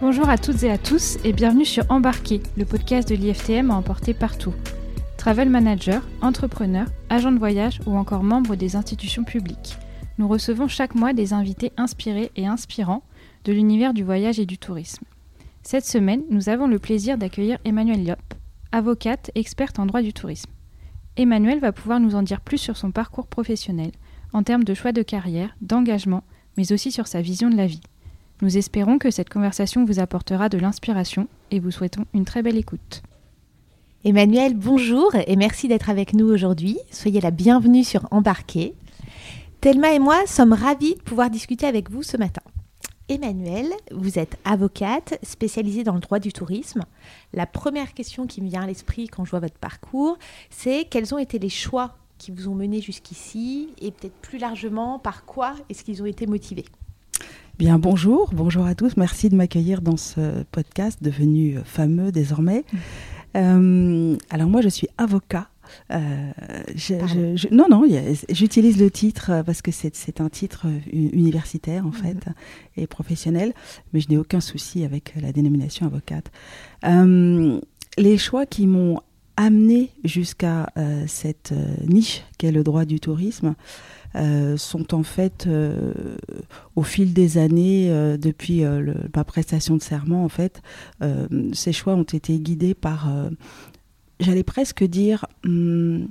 Bonjour 0.00 0.28
à 0.28 0.38
toutes 0.38 0.64
et 0.64 0.72
à 0.72 0.76
tous 0.76 1.18
et 1.22 1.32
bienvenue 1.32 1.64
sur 1.64 1.88
Embarqué, 1.88 2.42
le 2.56 2.64
podcast 2.64 3.08
de 3.08 3.14
l'IFTM 3.14 3.70
à 3.70 3.76
emporter 3.76 4.12
partout. 4.12 4.52
Travel 5.16 5.48
manager, 5.48 6.02
entrepreneur, 6.20 6.88
agent 7.10 7.30
de 7.30 7.38
voyage 7.38 7.80
ou 7.86 7.96
encore 7.96 8.24
membre 8.24 8.56
des 8.56 8.74
institutions 8.74 9.22
publiques. 9.22 9.76
Nous 10.18 10.26
recevons 10.26 10.66
chaque 10.66 10.96
mois 10.96 11.12
des 11.12 11.32
invités 11.32 11.72
inspirés 11.76 12.32
et 12.34 12.44
inspirants 12.44 13.04
de 13.44 13.52
l'univers 13.52 13.94
du 13.94 14.02
voyage 14.02 14.40
et 14.40 14.46
du 14.46 14.58
tourisme. 14.58 15.04
Cette 15.62 15.86
semaine, 15.86 16.24
nous 16.28 16.48
avons 16.48 16.66
le 16.66 16.80
plaisir 16.80 17.16
d'accueillir 17.16 17.58
Emmanuelle 17.64 18.04
Liop, 18.04 18.34
avocate 18.72 19.30
experte 19.36 19.78
en 19.78 19.86
droit 19.86 20.02
du 20.02 20.12
tourisme. 20.12 20.50
Emmanuelle 21.16 21.60
va 21.60 21.70
pouvoir 21.70 22.00
nous 22.00 22.16
en 22.16 22.22
dire 22.22 22.40
plus 22.40 22.58
sur 22.58 22.76
son 22.76 22.90
parcours 22.90 23.28
professionnel, 23.28 23.92
en 24.32 24.42
termes 24.42 24.64
de 24.64 24.74
choix 24.74 24.90
de 24.90 25.02
carrière, 25.02 25.54
d'engagement, 25.60 26.24
mais 26.56 26.72
aussi 26.72 26.90
sur 26.90 27.06
sa 27.06 27.20
vision 27.20 27.48
de 27.48 27.56
la 27.56 27.68
vie. 27.68 27.80
Nous 28.42 28.58
espérons 28.58 28.98
que 28.98 29.12
cette 29.12 29.30
conversation 29.30 29.84
vous 29.84 30.00
apportera 30.00 30.48
de 30.48 30.58
l'inspiration 30.58 31.28
et 31.52 31.60
vous 31.60 31.70
souhaitons 31.70 32.04
une 32.14 32.24
très 32.24 32.42
belle 32.42 32.56
écoute. 32.56 33.02
Emmanuel, 34.04 34.54
bonjour 34.54 35.14
et 35.14 35.36
merci 35.36 35.68
d'être 35.68 35.88
avec 35.88 36.14
nous 36.14 36.26
aujourd'hui. 36.26 36.78
Soyez 36.90 37.20
la 37.20 37.30
bienvenue 37.30 37.84
sur 37.84 38.08
Embarqué. 38.10 38.74
Thelma 39.60 39.92
et 39.92 40.00
moi 40.00 40.26
sommes 40.26 40.52
ravis 40.52 40.96
de 40.96 41.02
pouvoir 41.02 41.30
discuter 41.30 41.64
avec 41.66 41.90
vous 41.90 42.02
ce 42.02 42.16
matin. 42.16 42.42
Emmanuel, 43.08 43.72
vous 43.92 44.18
êtes 44.18 44.36
avocate 44.44 45.18
spécialisée 45.22 45.84
dans 45.84 45.94
le 45.94 46.00
droit 46.00 46.18
du 46.18 46.32
tourisme. 46.32 46.82
La 47.32 47.46
première 47.46 47.94
question 47.94 48.26
qui 48.26 48.42
me 48.42 48.48
vient 48.48 48.62
à 48.62 48.66
l'esprit 48.66 49.06
quand 49.06 49.24
je 49.24 49.30
vois 49.30 49.40
votre 49.40 49.58
parcours, 49.58 50.18
c'est 50.50 50.86
quels 50.90 51.14
ont 51.14 51.18
été 51.18 51.38
les 51.38 51.48
choix 51.48 51.96
qui 52.18 52.32
vous 52.32 52.48
ont 52.48 52.54
mené 52.54 52.80
jusqu'ici 52.80 53.70
et 53.80 53.92
peut-être 53.92 54.16
plus 54.20 54.38
largement 54.38 54.98
par 54.98 55.24
quoi 55.24 55.54
est-ce 55.68 55.84
qu'ils 55.84 56.02
ont 56.02 56.06
été 56.06 56.26
motivés? 56.26 56.64
Bien, 57.56 57.78
bonjour, 57.78 58.30
bonjour 58.34 58.66
à 58.66 58.74
tous. 58.74 58.96
Merci 58.96 59.28
de 59.28 59.36
m'accueillir 59.36 59.80
dans 59.80 59.96
ce 59.96 60.42
podcast 60.50 61.00
devenu 61.00 61.58
fameux 61.64 62.10
désormais. 62.10 62.64
Mm. 62.72 62.76
Euh, 63.36 64.16
alors 64.28 64.48
moi, 64.48 64.60
je 64.60 64.68
suis 64.68 64.88
avocat. 64.98 65.48
Euh, 65.92 66.32
non, 67.52 67.66
non, 67.70 67.84
j'utilise 68.28 68.80
le 68.80 68.90
titre 68.90 69.44
parce 69.46 69.62
que 69.62 69.70
c'est 69.70 70.20
un 70.20 70.28
titre 70.28 70.66
universitaire 70.92 71.86
en 71.86 71.92
fait 71.92 72.26
mm. 72.26 72.32
et 72.76 72.86
professionnel, 72.88 73.52
mais 73.92 74.00
je 74.00 74.08
n'ai 74.08 74.18
aucun 74.18 74.40
souci 74.40 74.84
avec 74.84 75.14
la 75.22 75.30
dénomination 75.30 75.86
avocate. 75.86 76.32
Euh, 76.84 77.60
les 77.96 78.18
choix 78.18 78.46
qui 78.46 78.66
m'ont 78.66 78.98
amené 79.36 79.90
jusqu'à 80.02 80.66
cette 81.06 81.54
niche 81.86 82.22
qu'est 82.36 82.52
le 82.52 82.64
droit 82.64 82.84
du 82.84 82.98
tourisme, 82.98 83.54
euh, 84.16 84.56
sont 84.56 84.94
en 84.94 85.02
fait, 85.02 85.46
euh, 85.48 85.92
au 86.76 86.82
fil 86.82 87.12
des 87.12 87.36
années, 87.36 87.90
euh, 87.90 88.16
depuis 88.16 88.62
ma 89.14 89.24
prestation 89.24 89.76
de 89.76 89.82
serment, 89.82 90.24
en 90.24 90.28
fait, 90.28 90.62
ces 91.52 91.72
choix 91.72 91.94
ont 91.94 92.02
été 92.02 92.38
guidés 92.38 92.74
par, 92.74 93.08
j'allais 94.20 94.42
presque 94.42 94.84
dire, 94.84 95.26
hum, 95.44 96.08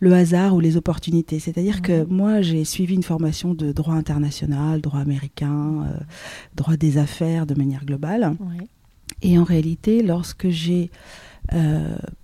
le 0.00 0.14
hasard 0.14 0.54
ou 0.54 0.60
les 0.60 0.76
opportunités. 0.76 1.38
C'est-à-dire 1.38 1.82
que 1.82 2.04
moi, 2.04 2.40
j'ai 2.40 2.64
suivi 2.64 2.94
une 2.94 3.02
formation 3.02 3.52
de 3.52 3.72
droit 3.72 3.94
international, 3.94 4.80
droit 4.80 5.00
américain, 5.00 5.86
droit 6.54 6.76
des 6.76 6.96
affaires 6.96 7.46
de 7.46 7.54
manière 7.54 7.84
globale. 7.84 8.34
Et 9.22 9.38
en 9.38 9.44
réalité, 9.44 10.02
lorsque 10.02 10.48
j'ai 10.48 10.90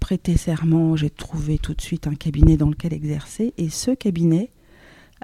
prêté 0.00 0.36
serment, 0.36 0.96
j'ai 0.96 1.10
trouvé 1.10 1.58
tout 1.58 1.74
de 1.74 1.82
suite 1.82 2.06
un 2.06 2.14
cabinet 2.14 2.56
dans 2.56 2.70
lequel 2.70 2.94
exercer. 2.94 3.52
Et 3.58 3.68
ce 3.68 3.90
cabinet 3.90 4.50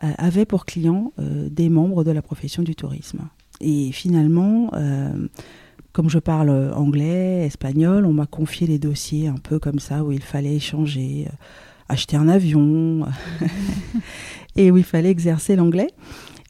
avait 0.01 0.45
pour 0.47 0.65
clients 0.65 1.13
euh, 1.19 1.49
des 1.51 1.69
membres 1.69 2.05
de 2.05 2.11
la 2.11 2.23
profession 2.23 2.63
du 2.63 2.75
tourisme. 2.75 3.29
Et 3.61 3.93
finalement, 3.93 4.71
euh, 4.75 5.29
comme 5.93 6.09
je 6.09 6.19
parle 6.19 6.51
anglais, 6.75 7.45
espagnol, 7.47 8.07
on 8.07 8.13
m'a 8.13 8.27
confié 8.27 8.67
les 8.67 8.79
dossiers 8.79 9.29
un 9.29 9.37
peu 9.37 9.59
comme 9.59 9.79
ça, 9.79 10.05
où 10.05 10.13
il 10.13 10.23
fallait 10.23 10.57
échanger, 10.57 11.29
acheter 11.89 12.17
un 12.17 12.29
avion, 12.29 13.07
et 14.57 14.71
où 14.71 14.79
il 14.79 14.85
fallait 14.85 15.11
exercer 15.11 15.55
l'anglais. 15.55 15.91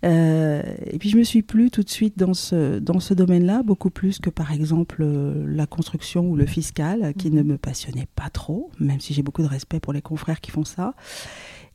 et 0.05 0.99
puis 0.99 1.11
je 1.11 1.17
me 1.17 1.25
suis 1.25 1.43
plu 1.43 1.71
tout 1.71 1.83
de 1.83 1.91
suite 1.91 2.17
dans 2.17 2.35
ce, 2.35 2.79
dans 2.79 3.01
ce 3.01 3.15
domaine-là, 3.15 3.63
beaucoup 3.63 3.91
plus 3.91 4.21
que 4.21 4.31
par 4.31 4.53
exemple 4.53 5.05
la 5.05 5.67
construction 5.67 6.31
ou 6.31 6.37
le 6.37 6.47
fiscal, 6.47 7.13
qui 7.19 7.31
ne 7.31 7.43
me 7.43 7.59
passionnait 7.59 8.09
pas 8.15 8.31
trop, 8.31 8.71
même 8.79 9.01
si 9.01 9.13
j'ai 9.13 9.23
beaucoup 9.23 9.43
de 9.43 9.49
respect 9.49 9.81
pour 9.81 9.93
les 9.93 10.03
confrères 10.03 10.41
qui 10.41 10.53
font 10.53 10.65
ça. 10.65 10.95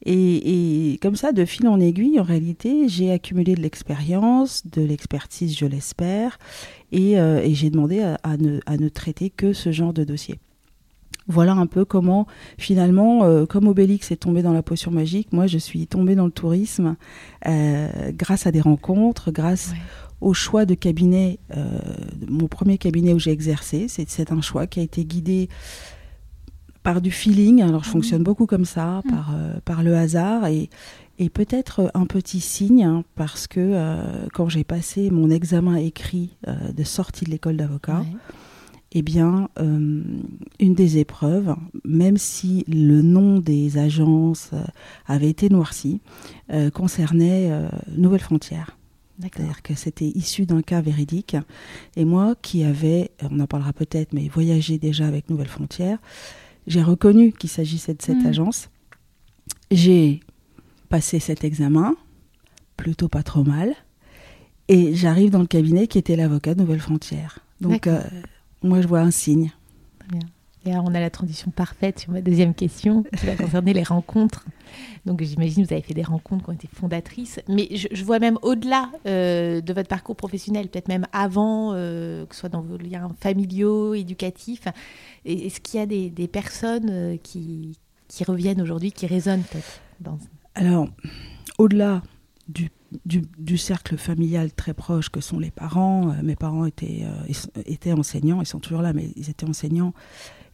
Et, 0.06 1.00
comme 1.02 1.16
ça, 1.16 1.32
de 1.32 1.46
fil 1.46 1.68
en 1.68 1.80
aiguille, 1.80 2.20
en 2.20 2.24
réalité, 2.24 2.88
j'ai 2.88 3.12
accumulé 3.12 3.56
de 3.56 3.62
l'expérience, 3.62 4.66
de 4.68 4.82
l'expertise, 4.82 5.58
je 5.58 5.66
l'espère, 5.66 6.38
et, 6.92 7.20
euh, 7.20 7.42
j'ai 7.54 7.70
demandé 7.70 8.02
à, 8.02 8.38
ne, 8.38 8.90
traiter 8.90 9.30
que 9.30 9.54
ce 9.54 9.72
genre 9.72 9.94
de 9.94 10.04
dossier. 10.04 10.40
Voilà 11.30 11.54
un 11.54 11.66
peu 11.66 11.84
comment, 11.84 12.26
finalement, 12.58 13.26
euh, 13.26 13.46
comme 13.46 13.68
Obélix 13.68 14.12
est 14.12 14.18
tombé 14.18 14.42
dans 14.42 14.54
la 14.54 14.64
potion 14.64 14.92
magique, 14.92 15.34
moi 15.34 15.46
je 15.46 15.58
suis 15.58 15.86
tombée 15.86 16.16
dans 16.16 16.26
le 16.26 16.32
tourisme 16.32 16.96
euh, 17.48 17.90
grâce 18.14 18.48
à 18.48 18.52
des 18.54 18.62
rencontres, 18.62 19.32
grâce 19.32 19.74
au 20.22 20.34
choix 20.34 20.66
de 20.66 20.74
cabinet. 20.74 21.40
mon 22.28 22.48
premier 22.48 22.78
cabinet 22.78 23.14
où 23.14 23.20
j'ai 23.20 23.32
exercé, 23.32 23.88
c'est 23.90 24.32
un 24.32 24.40
choix 24.40 24.68
qui 24.68 24.80
a 24.80 24.84
été 24.84 25.04
guidé 25.04 25.50
par 26.88 27.02
du 27.02 27.12
feeling. 27.12 27.62
Alors 27.62 27.84
je 27.84 27.90
fonctionne 27.90 28.24
beaucoup 28.24 28.46
comme 28.46 28.64
ça, 28.64 29.02
mm. 29.04 29.10
par, 29.10 29.36
euh, 29.36 29.60
par 29.66 29.84
le 29.84 29.98
hasard 29.98 30.46
et, 30.46 30.70
et 31.20 31.30
peut-être 31.30 31.92
un 31.94 32.06
petit 32.06 32.40
signe 32.40 32.86
hein, 32.86 33.04
parce 33.16 33.46
que 33.46 33.60
euh, 33.60 34.28
quand 34.34 34.48
j'ai 34.48 34.64
passé 34.64 35.10
mon 35.10 35.30
examen 35.30 35.76
écrit 35.76 36.38
euh, 36.48 36.72
de 36.72 36.84
sortie 36.86 37.26
de 37.26 37.32
l'école 37.32 37.58
d'avocat, 37.58 38.06
eh 38.94 39.02
bien, 39.02 39.50
une 39.60 40.74
des 40.76 40.98
épreuves, 40.98 41.54
même 41.84 42.16
si 42.16 42.64
le 42.70 43.02
nom 43.02 43.40
des 43.40 43.78
agences 43.78 44.52
avait 45.06 45.28
été 45.28 45.50
noirci, 45.50 46.00
concernait 46.74 47.52
Nouvelle 47.98 48.22
Frontière. 48.22 48.78
C'est-à-dire 49.20 49.62
que 49.62 49.76
c'était 49.76 50.08
issu 50.16 50.46
d'un 50.46 50.62
cas 50.62 50.80
véridique. 50.80 51.36
Et 51.98 52.06
moi, 52.06 52.36
qui 52.42 52.64
avais, 52.64 53.12
on 53.30 53.42
en 53.42 53.46
parlera 53.46 53.74
peut-être, 53.74 54.14
mais 54.14 54.30
voyagé 54.30 54.78
déjà 54.78 55.06
avec 55.06 55.30
Nouvelle 55.30 55.50
Frontière, 55.50 56.00
j'ai 56.68 56.84
reconnu 56.84 57.32
qu'il 57.32 57.50
s'agissait 57.50 57.94
de 57.94 58.02
cette 58.02 58.24
mm. 58.24 58.28
agence. 58.28 58.70
J'ai 59.72 60.20
passé 60.90 61.20
cet 61.20 61.44
examen, 61.44 61.96
plutôt 62.76 63.08
pas 63.08 63.24
trop 63.24 63.44
mal, 63.44 63.74
et 64.68 64.94
j'arrive 64.94 65.32
dans 65.32 65.40
le 65.40 65.48
cabinet 65.48 65.88
qui 65.88 65.98
était 65.98 66.16
l'avocat 66.16 66.54
de 66.54 66.62
Nouvelle 66.62 66.82
Frontière. 66.82 67.40
Donc, 67.62 67.88
euh, 67.88 68.02
moi, 68.62 68.82
je 68.82 68.88
vois 68.88 69.00
un 69.00 69.12
signe. 69.12 69.52
Très 70.00 70.10
bien. 70.10 70.28
Et 70.66 70.72
alors, 70.72 70.86
on 70.86 70.94
a 70.94 71.00
la 71.00 71.10
transition 71.10 71.50
parfaite 71.52 72.00
sur 72.00 72.12
ma 72.12 72.22
deuxième 72.22 72.54
question, 72.54 73.04
qui 73.18 73.26
va 73.26 73.36
concerner 73.36 73.74
les 73.74 73.84
rencontres. 73.84 74.46
Donc, 75.06 75.24
j'imagine 75.24 75.64
que 75.64 75.70
vous 75.70 75.74
avez 75.74 75.82
fait 75.82 75.94
des 75.94 76.04
rencontres 76.04 76.44
qui 76.44 76.50
ont 76.50 76.54
été 76.54 76.68
fondatrices. 76.68 77.40
Mais 77.48 77.70
je, 77.74 78.04
vois 78.04 78.20
même 78.20 78.38
au-delà 78.42 78.90
euh, 79.06 79.62
de 79.62 79.74
votre 79.74 79.88
parcours 79.88 80.16
professionnel, 80.16 80.68
peut-être 80.68 80.90
même 80.90 81.06
avant, 81.14 81.72
euh, 81.74 82.26
que 82.26 82.36
ce 82.36 82.42
soit 82.42 82.50
dans 82.50 82.62
vos 82.62 82.78
liens 82.78 83.08
familiaux, 83.20 83.94
éducatifs. 83.94 84.68
Est-ce 85.26 85.62
qu'il 85.62 85.80
y 85.80 85.84
a 85.84 85.86
des, 85.86 86.28
personnes 86.28 86.90
euh, 86.90 87.18
qui, 87.22 87.78
reviennent 88.28 88.62
aujourd'hui, 88.62 88.92
qui 88.92 89.08
résonnent 89.08 89.44
peut-être. 89.44 89.80
Alors, 90.56 90.90
au-delà 91.60 92.02
du, 92.50 93.58
cercle 93.58 93.98
familial 93.98 94.52
très 94.52 94.74
proche 94.74 95.10
que 95.10 95.22
sont 95.22 95.40
les 95.40 95.52
parents, 95.52 96.14
mes 96.24 96.36
parents 96.36 96.66
étaient 96.66 97.06
enseignants, 97.94 98.42
ils 98.42 98.46
sont 98.46 98.60
toujours 98.60 98.82
là, 98.82 98.92
mais 98.92 99.12
ils 99.16 99.30
étaient 99.30 99.48
enseignants 99.48 99.94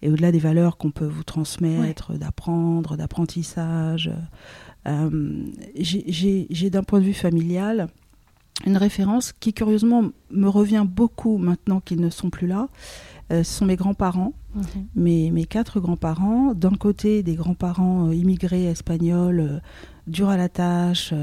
et 0.03 0.09
au-delà 0.09 0.34
des 0.34 0.40
valeurs 0.40 0.75
qu'on 0.75 0.91
peut 0.91 1.08
vous 1.08 1.24
transmettre, 1.24 2.12
d'apprendre, 2.14 2.97
d'apprentissage, 2.97 4.12
euh, 4.86 5.45
j'ai 5.77 6.69
d'un 6.69 6.83
point 6.83 7.00
de 7.00 7.06
vue 7.06 7.13
familial 7.13 7.88
une 8.66 8.75
référence 8.75 9.31
qui 9.31 9.54
curieusement 9.54 10.12
me 10.30 10.50
revient 10.50 10.86
beaucoup 10.86 11.38
maintenant 11.38 11.80
qu'ils 11.80 12.01
ne 12.01 12.10
sont 12.10 12.30
plus 12.30 12.48
là. 12.48 12.68
Euh, 13.31 13.44
ce 13.44 13.60
sont 13.60 13.66
mes 13.66 13.77
grands-parents, 13.77 14.33
mhm. 14.56 15.31
mes, 15.31 15.45
quatre 15.45 15.80
grands-parents. 15.80 16.54
D'un 16.54 16.75
côté, 16.75 17.24
des 17.24 17.36
grands-parents 17.36 18.10
euh, 18.10 18.13
immigrés 18.13 18.66
espagnols, 18.66 19.62
durs 20.06 20.27
à 20.27 20.36
la 20.36 20.50
tâche, 20.50 21.13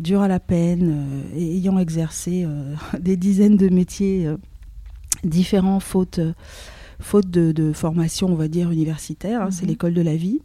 durs 0.00 0.22
à 0.22 0.28
la 0.28 0.40
peine, 0.40 1.22
ayant 1.36 1.78
exercé 1.78 2.46
des 2.98 3.18
dizaines 3.18 3.58
de 3.58 3.68
métiers 3.68 4.26
différents, 5.22 5.80
faute 5.80 6.20
faute 7.00 7.30
de, 7.30 7.72
formation, 7.72 8.28
on 8.28 8.34
va 8.34 8.48
dire, 8.48 8.70
universitaire. 8.70 9.42
Hein, 9.42 9.50
c'est 9.50 9.62
mhm. 9.62 9.68
l'école 9.68 9.94
de 9.94 10.02
la 10.02 10.16
vie. 10.16 10.40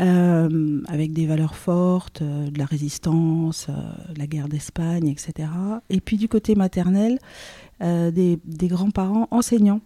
Euh, 0.00 0.80
avec 0.88 1.12
des 1.12 1.24
valeurs 1.24 1.54
fortes, 1.54 2.20
euh, 2.20 2.50
de 2.50 2.58
la 2.58 2.64
résistance, 2.64 3.68
euh, 3.68 3.74
la 4.16 4.26
guerre 4.26 4.48
d'Espagne, 4.48 5.06
etc. 5.06 5.48
Et 5.88 6.00
puis 6.00 6.16
du 6.16 6.26
côté 6.26 6.56
maternel, 6.56 7.18
des, 7.80 8.40
grands-parents 8.62 9.28
enseignants, 9.30 9.80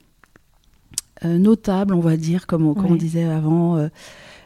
notables, 1.25 1.95
on 1.95 2.01
va 2.01 2.17
dire, 2.17 2.47
comme, 2.47 2.67
on, 2.67 2.95
disait 2.95 3.25
avant, 3.25 3.89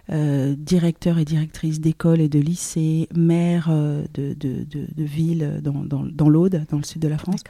directeurs 0.09 1.19
et 1.19 1.25
directrices 1.25 1.81
d'écoles 1.81 2.23
et 2.23 2.29
de 2.29 2.39
lycées, 2.39 3.09
maires 3.15 3.69
de, 3.69 4.33
de, 4.35 5.05
villes 5.05 5.61
dans, 5.63 5.85
dans, 5.85 6.03
dans 6.03 6.29
l'Aude, 6.31 6.65
dans 6.71 6.79
le 6.79 6.85
sud 6.85 7.03
de 7.03 7.09
la 7.09 7.19
France. 7.19 7.45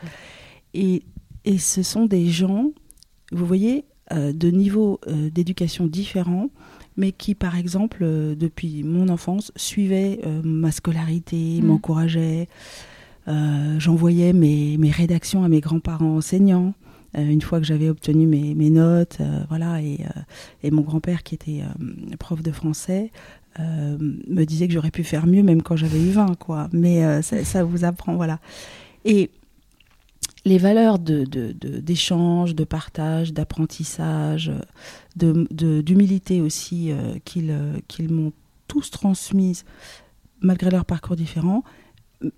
Et 0.74 1.04
et 1.44 1.58
ce 1.58 1.82
sont 1.82 2.06
des 2.06 2.28
gens, 2.28 2.70
vous 3.32 3.46
voyez, 3.46 3.84
de 4.10 4.50
niveaux 4.50 5.00
d'éducation 5.06 5.86
différents, 5.86 6.50
mais 6.96 7.12
qui, 7.12 7.34
par 7.34 7.56
exemple, 7.56 8.04
depuis 8.04 8.82
mon 8.82 9.08
enfance, 9.08 9.52
suivaient 9.56 10.20
ma 10.42 10.70
scolarité, 10.70 11.60
mmh. 11.60 11.66
m'encourageaient. 11.66 12.48
J'envoyais 13.78 14.32
mes, 14.32 14.76
mes, 14.76 14.90
rédactions 14.90 15.44
à 15.44 15.48
mes 15.48 15.60
grands-parents 15.60 16.16
enseignants. 16.16 16.74
Euh, 17.16 17.28
une 17.28 17.42
fois 17.42 17.60
que 17.60 17.66
j'avais 17.66 17.88
obtenu 17.90 18.26
mes, 18.26 18.54
mes 18.54 18.70
notes, 18.70 19.18
euh, 19.20 19.42
voilà, 19.48 19.82
et, 19.82 20.00
euh, 20.00 20.20
et 20.62 20.70
mon 20.70 20.82
grand-père 20.82 21.22
qui 21.22 21.34
était 21.34 21.62
prof 22.18 22.42
de 22.42 22.52
français 22.52 23.10
me 23.58 24.44
disait 24.44 24.66
que 24.66 24.72
j'aurais 24.72 24.90
pu 24.90 25.04
faire 25.04 25.26
mieux 25.26 25.42
même 25.42 25.60
quand 25.60 25.76
j'avais 25.76 26.00
eu 26.00 26.10
20, 26.10 26.38
quoi. 26.38 26.70
Mais 26.72 27.20
ça, 27.20 27.44
ça, 27.44 27.64
vous 27.64 27.84
apprend, 27.84 28.16
voilà. 28.16 28.38
Et 29.04 29.28
les 30.44 30.58
valeurs 30.58 30.98
d'échange, 30.98 32.54
de, 32.54 32.64
partage, 32.64 33.32
d'apprentissage, 33.32 34.50
d'humilité 35.16 36.40
aussi 36.40 36.90
qu'ils 37.24 37.54
qu'ils 37.86 38.12
m'ont 38.12 38.32
tous 38.66 38.90
transmises 38.90 39.64
malgré 40.40 40.70
leurs 40.70 40.84
parcours 40.84 41.16
différents, 41.16 41.62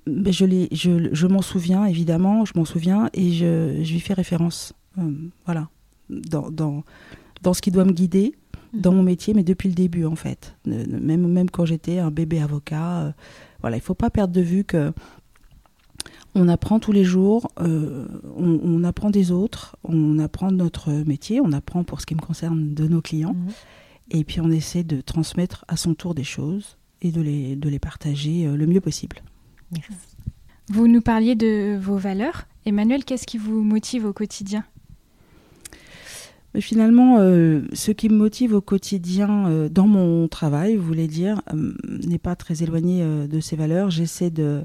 je, 0.06 1.26
m'en 1.26 1.42
souviens, 1.42 1.86
évidemment, 1.86 2.44
je 2.44 2.52
m'en 2.56 2.64
souviens 2.64 3.10
et 3.12 3.32
je, 3.32 3.76
lui 3.78 4.00
fais 4.00 4.14
référence. 4.14 4.72
Euh, 4.98 5.10
voilà. 5.44 5.68
Dans, 6.08 6.84
ce 7.52 7.60
qui 7.60 7.70
doit 7.70 7.84
me 7.84 7.92
guider 7.92 8.34
dans 8.72 8.92
mon 8.92 9.02
métier, 9.02 9.34
mais 9.34 9.44
depuis 9.44 9.68
le 9.68 9.74
début, 9.74 10.04
en 10.04 10.16
fait. 10.16 10.56
Même, 10.66 11.26
même 11.28 11.50
quand 11.50 11.64
j'étais 11.64 11.98
un 11.98 12.10
bébé 12.10 12.40
avocat. 12.40 13.00
Euh, 13.00 13.12
voilà, 13.60 13.76
il 13.76 13.80
ne 13.80 13.84
faut 13.84 13.94
pas 13.94 14.10
perdre 14.10 14.34
de 14.34 14.40
vue 14.40 14.64
que 14.64 14.92
on 16.34 16.48
apprend 16.48 16.80
tous 16.80 16.92
les 16.92 17.04
jours, 17.04 17.50
euh, 17.60 18.06
on, 18.36 18.60
on, 18.62 18.84
apprend 18.84 19.10
des 19.10 19.30
autres, 19.30 19.76
on 19.84 20.18
apprend 20.18 20.50
notre 20.50 20.90
métier, 20.90 21.40
on 21.40 21.52
apprend 21.52 21.84
pour 21.84 22.00
ce 22.00 22.06
qui 22.06 22.14
me 22.14 22.20
concerne 22.20 22.74
de 22.74 22.88
nos 22.88 23.00
clients, 23.00 23.34
mhm. 23.34 23.52
et 24.10 24.24
puis 24.24 24.40
on 24.40 24.50
essaie 24.50 24.84
de 24.84 25.00
transmettre 25.00 25.64
à 25.68 25.76
son 25.76 25.94
tour 25.94 26.14
des 26.14 26.24
choses 26.24 26.76
et 27.02 27.12
de 27.12 27.20
les, 27.20 27.56
de 27.56 27.68
les 27.68 27.78
partager 27.78 28.46
le 28.46 28.66
mieux 28.66 28.80
possible. 28.80 29.22
Vous 30.68 30.88
nous 30.88 31.02
parliez 31.02 31.34
de 31.34 31.76
vos 31.76 31.96
valeurs. 31.96 32.46
Emmanuel, 32.64 33.04
qu'est-ce 33.04 33.26
qui 33.26 33.38
vous 33.38 33.62
motive 33.62 34.06
au 34.06 34.12
quotidien? 34.12 34.64
Finalement, 36.60 37.16
euh, 37.18 37.62
ce 37.72 37.90
qui 37.90 38.08
me 38.08 38.16
motive 38.16 38.54
au 38.54 38.60
quotidien 38.60 39.48
euh, 39.48 39.68
dans 39.68 39.88
mon 39.88 40.28
travail, 40.28 40.76
vous 40.76 40.86
voulez 40.86 41.08
dire, 41.08 41.42
euh, 41.52 41.74
n'est 42.06 42.18
pas 42.18 42.36
très 42.36 42.62
éloigné 42.62 43.04
de 43.04 43.40
ces 43.40 43.56
valeurs. 43.56 43.90
J'essaie 43.90 44.30
de 44.30 44.64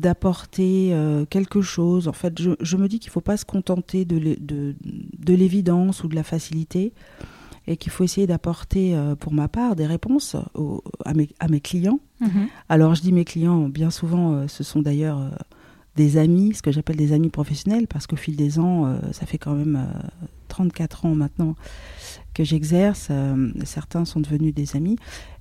d'apporter 0.00 0.94
quelque 1.30 1.60
chose. 1.60 2.08
En 2.08 2.12
fait, 2.12 2.40
je, 2.40 2.76
me 2.76 2.88
dis 2.88 2.98
qu'il 2.98 3.08
ne 3.08 3.12
faut 3.12 3.20
pas 3.20 3.36
se 3.36 3.44
contenter 3.44 4.04
de, 4.04 4.36
de 4.38 5.34
l'évidence 5.34 6.04
ou 6.04 6.08
de 6.08 6.14
la 6.14 6.22
facilité 6.22 6.92
et 7.68 7.76
qu'il 7.76 7.92
faut 7.92 8.02
essayer 8.02 8.26
d'apporter, 8.26 8.96
euh, 8.96 9.14
pour 9.14 9.32
ma 9.32 9.46
part, 9.46 9.76
des 9.76 9.86
réponses 9.86 10.34
à, 11.04 11.14
mes, 11.14 11.28
à, 11.38 11.48
mes, 11.48 11.60
clients. 11.60 12.00
Mhm. 12.20 12.48
Alors, 12.70 12.94
je 12.94 13.02
dis 13.02 13.12
mes 13.12 13.26
clients, 13.26 13.68
bien 13.68 13.90
souvent, 13.90 14.32
euh, 14.32 14.48
ce 14.48 14.64
sont 14.64 14.80
d'ailleurs 14.80 15.18
euh, 15.18 15.28
des 15.94 16.16
amis, 16.16 16.54
ce 16.54 16.62
que 16.62 16.72
j'appelle 16.72 16.96
des 16.96 17.12
amis 17.12 17.28
professionnels, 17.28 17.86
parce 17.86 18.06
qu'au 18.06 18.16
fil 18.16 18.36
des 18.36 18.58
ans, 18.58 18.98
ça 19.12 19.26
fait 19.26 19.36
quand 19.36 19.54
même 19.54 19.84
34 20.46 21.06
ans 21.06 21.14
maintenant 21.16 21.56
que 22.34 22.44
j'exerce. 22.44 23.10
certains 23.64 24.04
sont 24.04 24.20
devenus 24.20 24.54
des 24.54 24.76
amis. 24.76 24.96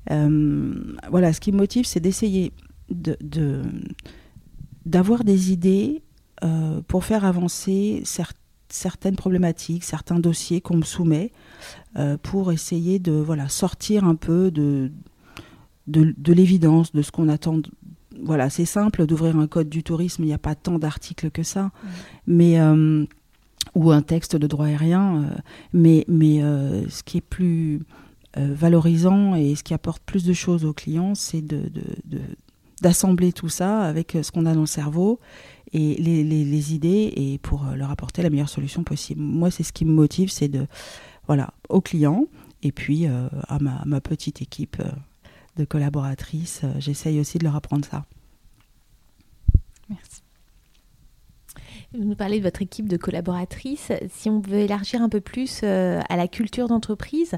voilà, 0.10 1.32
ce 1.32 1.40
qui 1.40 1.52
me 1.52 1.58
motive, 1.58 1.86
c'est 1.86 2.00
d'essayer 2.00 2.54
de, 2.90 3.62
d'avoir 4.88 5.24
des 5.24 5.52
idées 5.52 6.02
pour 6.88 7.04
faire 7.04 7.26
avancer 7.26 8.04
certaines 8.70 9.16
problématiques, 9.16 9.84
certains 9.84 10.20
dossiers 10.20 10.62
qu'on 10.62 10.78
me 10.78 10.84
soumet 10.84 11.32
euh, 11.98 12.18
pour 12.22 12.52
essayer 12.52 13.00
de 13.00 13.14
voilà, 13.14 13.50
sortir 13.50 14.04
un 14.04 14.16
peu 14.16 14.52
de, 14.52 14.92
de, 15.88 16.34
l'évidence, 16.34 16.94
de 16.94 17.02
ce 17.02 17.12
qu'on 17.12 17.30
attend. 17.30 17.62
Voilà, 18.24 18.50
c'est 18.50 18.66
simple 18.66 19.06
d'ouvrir 19.06 19.38
un 19.38 19.48
code 19.48 19.70
du 19.70 19.84
tourisme, 19.84 20.24
il 20.24 20.28
n'y 20.28 20.34
a 20.34 20.40
pas 20.40 20.56
tant 20.56 20.80
d'articles 20.80 21.32
que 21.32 21.44
ça, 21.44 21.72
mais 22.26 22.60
euh, 22.60 23.06
ou 23.76 23.92
un 23.92 24.02
texte 24.02 24.36
de 24.36 24.48
droit 24.48 24.66
aérien, 24.66 25.24
euh, 25.24 25.36
mais, 25.74 26.06
mais 26.08 26.42
ce 26.90 27.04
qui 27.04 27.18
est 27.18 27.22
plus 27.22 27.82
valorisant 28.36 29.34
et 29.34 29.56
ce 29.56 29.64
qui 29.64 29.74
apporte 29.74 30.04
plus 30.04 30.24
de 30.24 30.34
choses 30.34 30.64
aux 30.64 30.74
clients, 30.74 31.16
c'est 31.16 31.42
de, 31.42 31.72
d'assembler 32.82 33.34
tout 33.34 33.50
ça 33.50 33.82
avec 33.82 34.18
ce 34.22 34.32
qu'on 34.32 34.46
a 34.46 34.54
dans 34.54 34.62
le 34.62 34.68
cerveau 34.68 35.20
et 35.74 35.96
les, 35.96 36.24
les, 36.24 36.74
idées 36.74 37.12
et 37.16 37.38
pour 37.40 37.66
euh, 37.66 37.76
leur 37.76 37.92
apporter 37.92 38.22
la 38.22 38.30
meilleure 38.30 38.50
solution 38.50 38.84
possible. 38.84 39.22
Moi, 39.22 39.52
c'est 39.52 39.64
ce 39.64 39.74
qui 39.74 39.86
me 39.86 39.92
motive, 39.92 40.30
c'est 40.30 40.48
de, 40.48 40.68
voilà, 41.26 41.54
aux 41.70 41.82
clients 41.82 42.26
et 42.64 42.72
puis 42.72 43.08
euh, 43.08 43.28
à 43.48 43.60
ma, 43.60 44.02
petite 44.02 44.42
équipe 44.42 44.78
euh, 44.80 44.90
de 45.58 45.66
collaboratrices, 45.66 46.62
j'essaye 46.78 47.20
aussi 47.20 47.38
de 47.38 47.44
leur 47.44 47.56
apprendre 47.56 47.86
ça. 47.86 48.06
Merci. 49.90 50.22
Vous 51.94 52.04
nous 52.04 52.16
parlez 52.16 52.40
de 52.40 52.44
votre 52.44 52.62
équipe 52.62 52.90
de 52.90 52.98
collaboratrices. 52.98 53.94
Si 54.10 54.30
on 54.30 54.42
veut 54.42 54.60
élargir 54.60 55.02
un 55.02 55.08
peu 55.08 55.22
plus 55.22 55.62
euh, 55.64 56.02
à 56.10 56.18
la 56.18 56.28
culture 56.28 56.68
d'entreprise, 56.68 57.36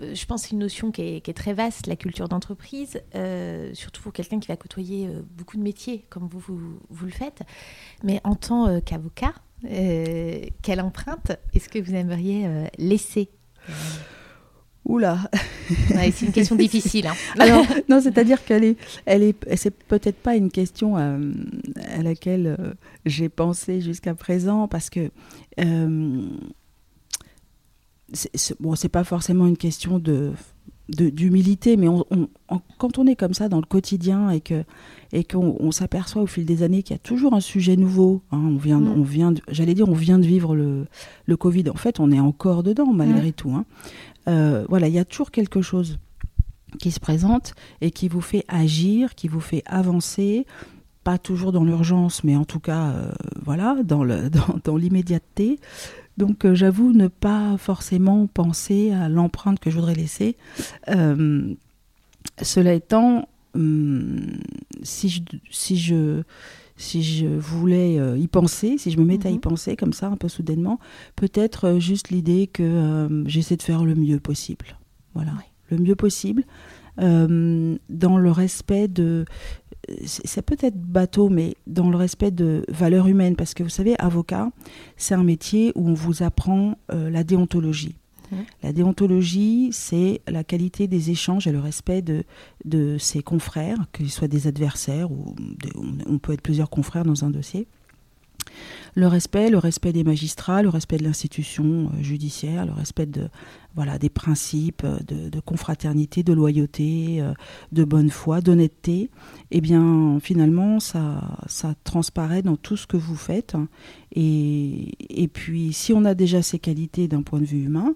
euh, 0.00 0.12
je 0.14 0.26
pense 0.26 0.42
que 0.42 0.48
c'est 0.48 0.54
une 0.54 0.58
notion 0.58 0.90
qui 0.90 1.02
est, 1.02 1.36
très 1.36 1.52
vaste, 1.52 1.86
la 1.86 1.94
culture 1.94 2.28
d'entreprise, 2.28 3.00
euh, 3.14 3.72
surtout 3.74 4.02
pour 4.02 4.12
quelqu'un 4.12 4.40
qui 4.40 4.48
va 4.48 4.56
côtoyer 4.56 5.08
beaucoup 5.36 5.56
de 5.56 5.62
métiers 5.62 6.04
comme 6.10 6.26
vous, 6.26 6.40
vous, 6.40 6.80
vous 6.90 7.06
le 7.06 7.12
faites. 7.12 7.42
Mais 8.02 8.20
en 8.24 8.34
tant 8.34 8.80
qu'avocat, 8.80 9.34
quelle 9.62 10.80
empreinte 10.80 11.32
est-ce 11.54 11.68
que 11.68 11.78
vous 11.78 11.94
aimeriez 11.94 12.48
laisser? 12.78 13.30
Oula 14.84 15.18
C'est 15.88 16.22
une 16.22 16.32
question 16.32 16.56
difficile. 16.66 17.06
Hein. 17.06 17.14
Alors, 17.38 17.64
non, 17.88 18.00
c'est-à-dire 18.00 18.44
qu'elle 18.44 18.64
est, 18.64 18.76
elle 19.06 19.22
est, 19.22 19.56
c'est 19.56 19.74
peut-être 19.74 20.18
pas 20.18 20.36
une 20.36 20.50
question 20.50 20.96
à, 20.96 21.16
à 21.96 22.02
laquelle 22.02 22.56
euh, 22.58 22.72
j'ai 23.06 23.28
pensé 23.28 23.80
jusqu'à 23.80 24.14
présent, 24.14 24.66
parce 24.68 24.90
que 24.90 25.10
euh, 25.60 26.26
c'est, 28.12 28.60
bon, 28.60 28.74
c'est 28.74 28.88
pas 28.88 29.04
forcément 29.04 29.46
une 29.46 29.56
question 29.56 29.98
de, 29.98 30.32
d'humilité, 30.88 31.76
mais 31.76 31.88
on, 31.88 32.04
quand 32.78 32.98
on 32.98 33.06
est 33.06 33.16
comme 33.16 33.34
ça 33.34 33.48
dans 33.48 33.60
le 33.60 33.66
quotidien 33.66 34.30
et 34.30 34.40
que 34.40 34.64
et 35.14 35.24
qu'on 35.24 35.70
s'aperçoit 35.70 36.22
au 36.22 36.26
fil 36.26 36.46
des 36.46 36.62
années 36.62 36.82
qu'il 36.82 36.94
y 36.94 36.98
a 36.98 36.98
toujours 36.98 37.34
un 37.34 37.40
sujet 37.40 37.76
nouveau, 37.76 38.22
hein, 38.32 38.38
on 38.38 38.56
vient, 38.56 38.80
mm. 38.80 38.94
on 38.96 39.02
vient, 39.02 39.34
j'allais 39.48 39.74
dire, 39.74 39.88
on 39.88 39.94
vient 39.94 40.18
de 40.18 40.26
vivre 40.26 40.56
le, 40.56 40.86
le 41.26 41.36
Covid. 41.36 41.68
En 41.68 41.76
fait, 41.76 42.00
on 42.00 42.10
est 42.10 42.20
encore 42.20 42.62
dedans 42.62 42.92
malgré 42.92 43.32
tout. 43.32 43.50
Hein. 43.50 43.64
Euh, 44.28 44.64
voilà, 44.68 44.88
il 44.88 44.94
y 44.94 44.98
a 44.98 45.04
toujours 45.04 45.30
quelque 45.30 45.62
chose 45.62 45.98
qui 46.78 46.90
se 46.90 47.00
présente 47.00 47.54
et 47.80 47.90
qui 47.90 48.08
vous 48.08 48.20
fait 48.20 48.44
agir, 48.48 49.14
qui 49.14 49.28
vous 49.28 49.40
fait 49.40 49.62
avancer, 49.66 50.46
pas 51.04 51.18
toujours 51.18 51.52
dans 51.52 51.64
l'urgence, 51.64 52.24
mais 52.24 52.36
en 52.36 52.44
tout 52.44 52.60
cas, 52.60 52.90
euh, 52.90 53.12
voilà, 53.42 53.76
dans, 53.84 54.04
le, 54.04 54.30
dans, 54.64 54.76
l'immédiateté. 54.76 55.58
Donc 56.18 56.44
euh, 56.44 56.54
j'avoue 56.54 56.92
ne 56.92 57.08
pas 57.08 57.56
forcément 57.58 58.26
penser 58.26 58.92
à 58.92 59.08
l'empreinte 59.08 59.58
que 59.60 59.70
je 59.70 59.76
voudrais 59.76 59.94
laisser. 59.94 60.36
cela 62.40 62.72
étant, 62.72 63.28
hum, 63.54 64.38
si 64.82 65.08
je, 65.08 65.20
si 65.50 65.76
je 65.76 66.22
si 66.76 67.02
je 67.02 67.26
voulais 67.26 67.98
euh, 67.98 68.16
y 68.18 68.28
penser, 68.28 68.78
si 68.78 68.90
je 68.90 68.98
me 68.98 69.04
mettais 69.04 69.28
à 69.28 69.30
y 69.30 69.34
mhm. 69.34 69.40
penser 69.40 69.76
comme 69.76 69.92
ça, 69.92 70.08
un 70.08 70.16
peu 70.16 70.28
soudainement, 70.28 70.78
peut-être 71.16 71.66
euh, 71.66 71.80
juste 71.80 72.10
l'idée 72.10 72.46
que 72.46 72.62
euh, 72.62 73.24
j'essaie 73.26 73.56
de 73.56 73.62
faire 73.62 73.84
le 73.84 73.94
mieux 73.94 74.20
possible. 74.20 74.78
Voilà, 75.14 75.32
le 75.70 75.78
mieux 75.78 75.96
possible, 75.96 76.44
dans 76.96 78.16
le 78.16 78.30
respect 78.30 78.88
de. 78.88 79.24
Ça 80.04 80.42
peut 80.42 80.56
être 80.60 80.80
bateau, 80.80 81.28
mais 81.28 81.56
dans 81.66 81.90
le 81.90 81.96
respect 81.96 82.30
de 82.30 82.64
valeurs 82.68 83.08
humaines, 83.08 83.36
parce 83.36 83.52
que 83.52 83.62
vous 83.62 83.68
savez, 83.68 83.94
avocat, 83.98 84.50
c'est 84.96 85.14
un 85.14 85.24
métier 85.24 85.72
où 85.74 85.88
on 85.88 85.94
vous 85.94 86.22
apprend 86.22 86.78
la 86.88 87.24
déontologie. 87.24 87.96
La 88.62 88.72
déontologie, 88.72 89.70
c'est 89.72 90.20
la 90.26 90.44
qualité 90.44 90.86
des 90.86 91.10
échanges 91.10 91.46
et 91.46 91.52
le 91.52 91.60
respect 91.60 92.02
de, 92.02 92.24
de 92.64 92.98
ses 92.98 93.22
confrères, 93.22 93.78
qu'ils 93.92 94.10
soient 94.10 94.28
des 94.28 94.46
adversaires 94.46 95.10
ou 95.10 95.34
on 96.06 96.18
peut 96.18 96.32
être 96.32 96.42
plusieurs 96.42 96.70
confrères 96.70 97.04
dans 97.04 97.24
un 97.24 97.30
dossier. 97.30 97.66
Le 98.94 99.06
respect, 99.06 99.50
le 99.50 99.58
respect 99.58 99.92
des 99.92 100.04
magistrats, 100.04 100.62
le 100.62 100.68
respect 100.68 100.98
de 100.98 101.04
l'institution 101.04 101.90
euh, 101.94 102.02
judiciaire, 102.02 102.66
le 102.66 102.72
respect 102.72 103.06
de, 103.06 103.28
voilà, 103.74 103.98
des 103.98 104.10
principes 104.10 104.84
euh, 104.84 104.98
de, 105.06 105.40
confraternité, 105.40 106.22
de 106.22 106.32
loyauté, 106.32 107.20
euh, 107.20 107.32
de 107.72 107.84
bonne 107.84 108.10
foi, 108.10 108.40
d'honnêteté, 108.40 109.08
eh 109.50 109.60
bien 109.60 110.18
finalement 110.20 110.78
ça, 110.78 111.38
ça 111.46 111.74
transparaît 111.84 112.42
dans 112.42 112.56
tout 112.56 112.76
ce 112.76 112.86
que 112.86 112.96
vous 112.96 113.16
faites. 113.16 113.56
Et, 114.14 114.92
et 115.08 115.28
puis 115.28 115.72
si 115.72 115.92
on 115.92 116.04
a 116.04 116.14
déjà 116.14 116.42
ces 116.42 116.58
qualités 116.58 117.08
d'un 117.08 117.22
point 117.22 117.40
de 117.40 117.46
vue 117.46 117.64
humain, 117.64 117.94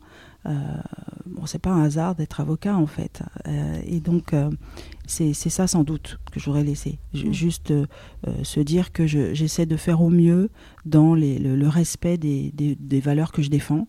bon, 1.26 1.46
c'est 1.46 1.58
pas 1.58 1.70
un 1.70 1.82
hasard 1.82 2.14
d'être 2.14 2.40
avocat 2.40 2.76
en 2.76 2.86
fait. 2.86 3.22
Euh, 3.46 3.80
et 3.86 4.00
donc, 4.00 4.32
euh, 4.32 4.50
c'est 5.06 5.32
ça 5.34 5.66
sans 5.66 5.84
doute 5.84 6.18
que 6.32 6.40
j'aurais 6.40 6.64
laissé. 6.64 6.98
Mm. 7.14 7.32
Juste 7.32 7.74
se 8.42 8.60
dire 8.60 8.92
que 8.92 9.06
j'essaie 9.06 9.66
de 9.66 9.76
faire 9.76 10.00
au 10.02 10.10
mieux 10.10 10.50
dans 10.84 11.14
le, 11.14 11.68
respect 11.68 12.16
des, 12.16 12.52
des, 12.52 13.00
valeurs 13.00 13.32
que 13.32 13.42
je 13.42 13.50
défends, 13.50 13.88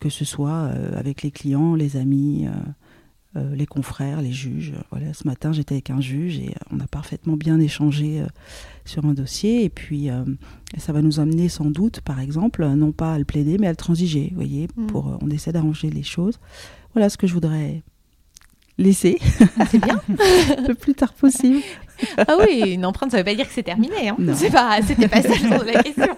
que 0.00 0.08
ce 0.08 0.24
soit 0.24 0.70
avec 0.96 1.22
les 1.22 1.30
clients, 1.30 1.74
les 1.74 1.96
amis, 1.96 2.46
euh, 3.36 3.52
les 3.56 3.66
confrères, 3.66 4.22
les 4.22 4.30
juges. 4.30 4.74
Voilà, 4.90 5.12
ce 5.12 5.26
matin, 5.26 5.52
j'étais 5.52 5.74
avec 5.74 5.90
un 5.90 6.00
juge 6.00 6.38
et 6.38 6.54
on 6.70 6.78
a 6.78 6.86
parfaitement 6.86 7.36
bien 7.36 7.58
échangé 7.58 8.20
euh, 8.20 8.26
sur 8.84 9.04
un 9.06 9.12
dossier. 9.12 9.64
Et 9.64 9.68
puis, 9.68 10.08
euh, 10.08 10.24
ça 10.78 10.92
va 10.92 11.02
nous 11.02 11.18
amener 11.18 11.48
sans 11.48 11.64
doute, 11.64 12.00
par 12.00 12.20
exemple, 12.20 12.64
non 12.64 12.92
pas 12.92 13.14
à 13.14 13.18
le 13.18 13.24
plaider, 13.24 13.58
mais 13.58 13.66
à 13.66 13.70
le 13.70 13.76
transiger. 13.76 14.28
Vous 14.30 14.36
voyez, 14.36 14.68
mm. 14.76 14.86
pour, 14.86 15.18
on 15.20 15.30
essaie 15.30 15.50
d'arranger 15.50 15.90
les 15.90 16.04
choses. 16.04 16.38
Voilà 16.92 17.08
ce 17.08 17.16
que 17.16 17.26
je 17.26 17.34
voudrais 17.34 17.82
laisser. 18.78 19.18
Ah, 19.58 19.66
c'est 19.68 19.82
bien. 19.82 20.00
le 20.68 20.74
plus 20.74 20.94
tard 20.94 21.12
possible. 21.12 21.58
ah 22.16 22.36
oui, 22.38 22.74
une 22.74 22.86
empreinte, 22.86 23.10
ça 23.10 23.16
ne 23.16 23.22
veut 23.22 23.24
pas 23.24 23.34
dire 23.34 23.48
que 23.48 23.54
c'est 23.54 23.64
terminé. 23.64 24.10
Hein. 24.10 24.16
C'est 24.34 24.50
pas, 24.50 24.80
c'était 24.80 25.08
pas 25.08 25.22
ça 25.22 25.34
la 25.64 25.82
question. 25.82 26.16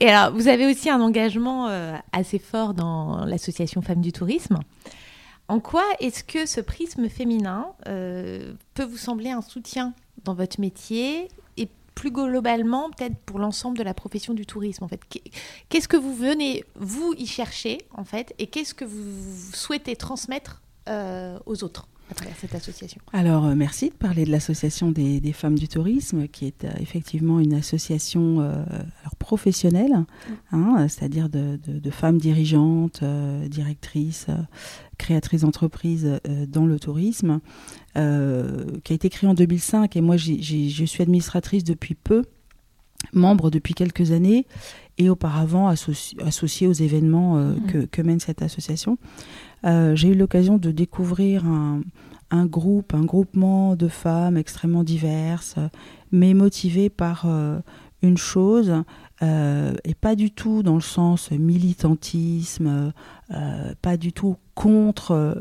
Et 0.00 0.10
alors, 0.10 0.34
vous 0.34 0.48
avez 0.48 0.70
aussi 0.70 0.90
un 0.90 1.00
engagement 1.00 1.70
assez 2.12 2.38
fort 2.38 2.74
dans 2.74 3.24
l'association 3.24 3.80
Femmes 3.80 4.02
du 4.02 4.12
Tourisme. 4.12 4.58
En 5.48 5.60
quoi 5.60 5.84
est-ce 6.00 6.24
que 6.24 6.46
ce 6.46 6.60
prisme 6.60 7.08
féminin 7.08 7.72
euh, 7.86 8.54
peut 8.74 8.84
vous 8.84 8.96
sembler 8.96 9.30
un 9.30 9.42
soutien 9.42 9.94
dans 10.24 10.34
votre 10.34 10.60
métier 10.60 11.28
et 11.56 11.68
plus 11.94 12.10
globalement 12.10 12.90
peut-être 12.90 13.16
pour 13.18 13.38
l'ensemble 13.38 13.78
de 13.78 13.84
la 13.84 13.94
profession 13.94 14.34
du 14.34 14.44
tourisme 14.44 14.84
en 14.84 14.88
fait? 14.88 15.00
Qu'est-ce 15.68 15.88
que 15.88 15.96
vous 15.96 16.14
venez 16.14 16.64
vous 16.74 17.14
y 17.16 17.26
chercher 17.26 17.78
en 17.92 18.04
fait 18.04 18.34
et 18.38 18.48
qu'est-ce 18.48 18.74
que 18.74 18.84
vous 18.84 19.52
souhaitez 19.52 19.94
transmettre 19.94 20.62
euh, 20.88 21.38
aux 21.46 21.62
autres? 21.62 21.88
À 22.10 22.14
travers 22.14 22.36
cette 22.36 22.54
association 22.54 23.00
Alors, 23.12 23.46
euh, 23.46 23.54
merci 23.54 23.90
de 23.90 23.94
parler 23.94 24.24
de 24.24 24.30
l'association 24.30 24.90
des, 24.90 25.32
femmes 25.32 25.58
du 25.58 25.68
tourisme, 25.68 26.28
qui 26.28 26.46
est 26.46 26.64
euh, 26.64 26.70
effectivement 26.80 27.40
une 27.40 27.54
association 27.54 28.40
euh, 28.40 28.64
professionnelle, 29.18 29.92
mm. 29.92 30.32
hein, 30.52 30.86
c'est-à-dire 30.88 31.28
de, 31.28 31.58
femmes 31.90 32.18
dirigeantes, 32.18 33.02
directrices, 33.48 34.26
créatrices 34.98 35.42
d'entreprises 35.42 36.20
dans 36.48 36.66
le 36.66 36.78
tourisme, 36.78 37.40
qui 37.94 38.00
a 38.00 38.94
été 38.94 39.08
créée 39.08 39.28
en 39.28 39.34
2005. 39.34 39.96
Et 39.96 40.00
moi, 40.00 40.16
je 40.16 40.84
suis 40.84 41.02
administratrice 41.02 41.64
depuis 41.64 41.94
peu, 41.94 42.22
membre 43.12 43.50
depuis 43.50 43.74
quelques 43.74 44.12
années, 44.12 44.46
et 44.98 45.10
auparavant 45.10 45.68
associée 45.68 46.66
aux 46.66 46.72
événements 46.72 47.36
mm. 47.36 47.66
que, 47.66 47.78
que, 47.86 48.02
mène 48.02 48.20
cette 48.20 48.42
association. 48.42 48.98
Euh, 49.64 49.96
j'ai 49.96 50.08
eu 50.08 50.14
l'occasion 50.14 50.58
de 50.58 50.70
découvrir 50.70 51.44
un, 51.44 52.46
groupe, 52.46 52.94
un 52.94 53.04
groupement 53.04 53.76
de 53.76 53.88
femmes 53.88 54.36
extrêmement 54.36 54.84
diverses, 54.84 55.56
mais 56.12 56.34
motivées 56.34 56.90
par 56.90 57.24
euh, 57.26 57.58
une 58.02 58.18
chose, 58.18 58.82
euh, 59.22 59.74
et 59.84 59.94
pas 59.94 60.14
du 60.14 60.30
tout 60.30 60.62
dans 60.62 60.74
le 60.74 60.80
sens 60.80 61.30
militantisme, 61.30 62.92
pas 63.82 63.96
du 63.96 64.12
tout 64.12 64.36
contre 64.54 65.34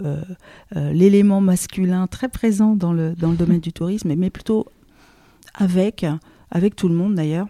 l'élément 0.74 1.40
masculin 1.40 2.08
très 2.08 2.30
présent 2.30 2.76
dans 2.76 2.94
le, 2.94 3.14
dans 3.14 3.30
le 3.30 3.38
domaine 3.38 3.60
du 3.60 3.74
tourisme, 3.74 4.14
mais 4.16 4.30
plutôt 4.30 4.66
avec, 5.54 6.06
avec 6.52 6.76
tout 6.76 6.88
le 6.88 6.96
monde 6.96 7.16
d'ailleurs. 7.16 7.48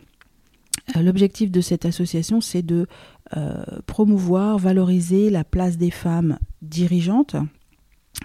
L'objectif 1.02 1.52
de 1.52 1.62
cette 1.62 1.86
association, 1.86 2.42
c'est 2.42 2.62
de 2.62 2.86
euh, 3.36 3.64
promouvoir, 3.88 4.60
valoriser 4.60 5.32
la 5.32 5.44
place 5.44 5.78
des 5.78 5.90
femmes 5.90 6.38
dirigeantes 6.62 7.36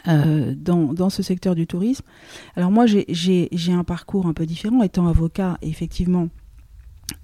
euh, 0.08 0.54
dans, 0.54 0.92
dans, 0.92 1.08
ce 1.08 1.22
secteur 1.22 1.54
du 1.54 1.66
tourisme. 1.66 2.04
Alors 2.54 2.70
moi, 2.70 2.84
j'ai 2.86 3.72
un 3.72 3.82
parcours 3.82 4.26
un 4.26 4.34
peu 4.34 4.44
différent. 4.44 4.82
Étant 4.82 5.08
avocat, 5.08 5.56
effectivement, 5.62 6.28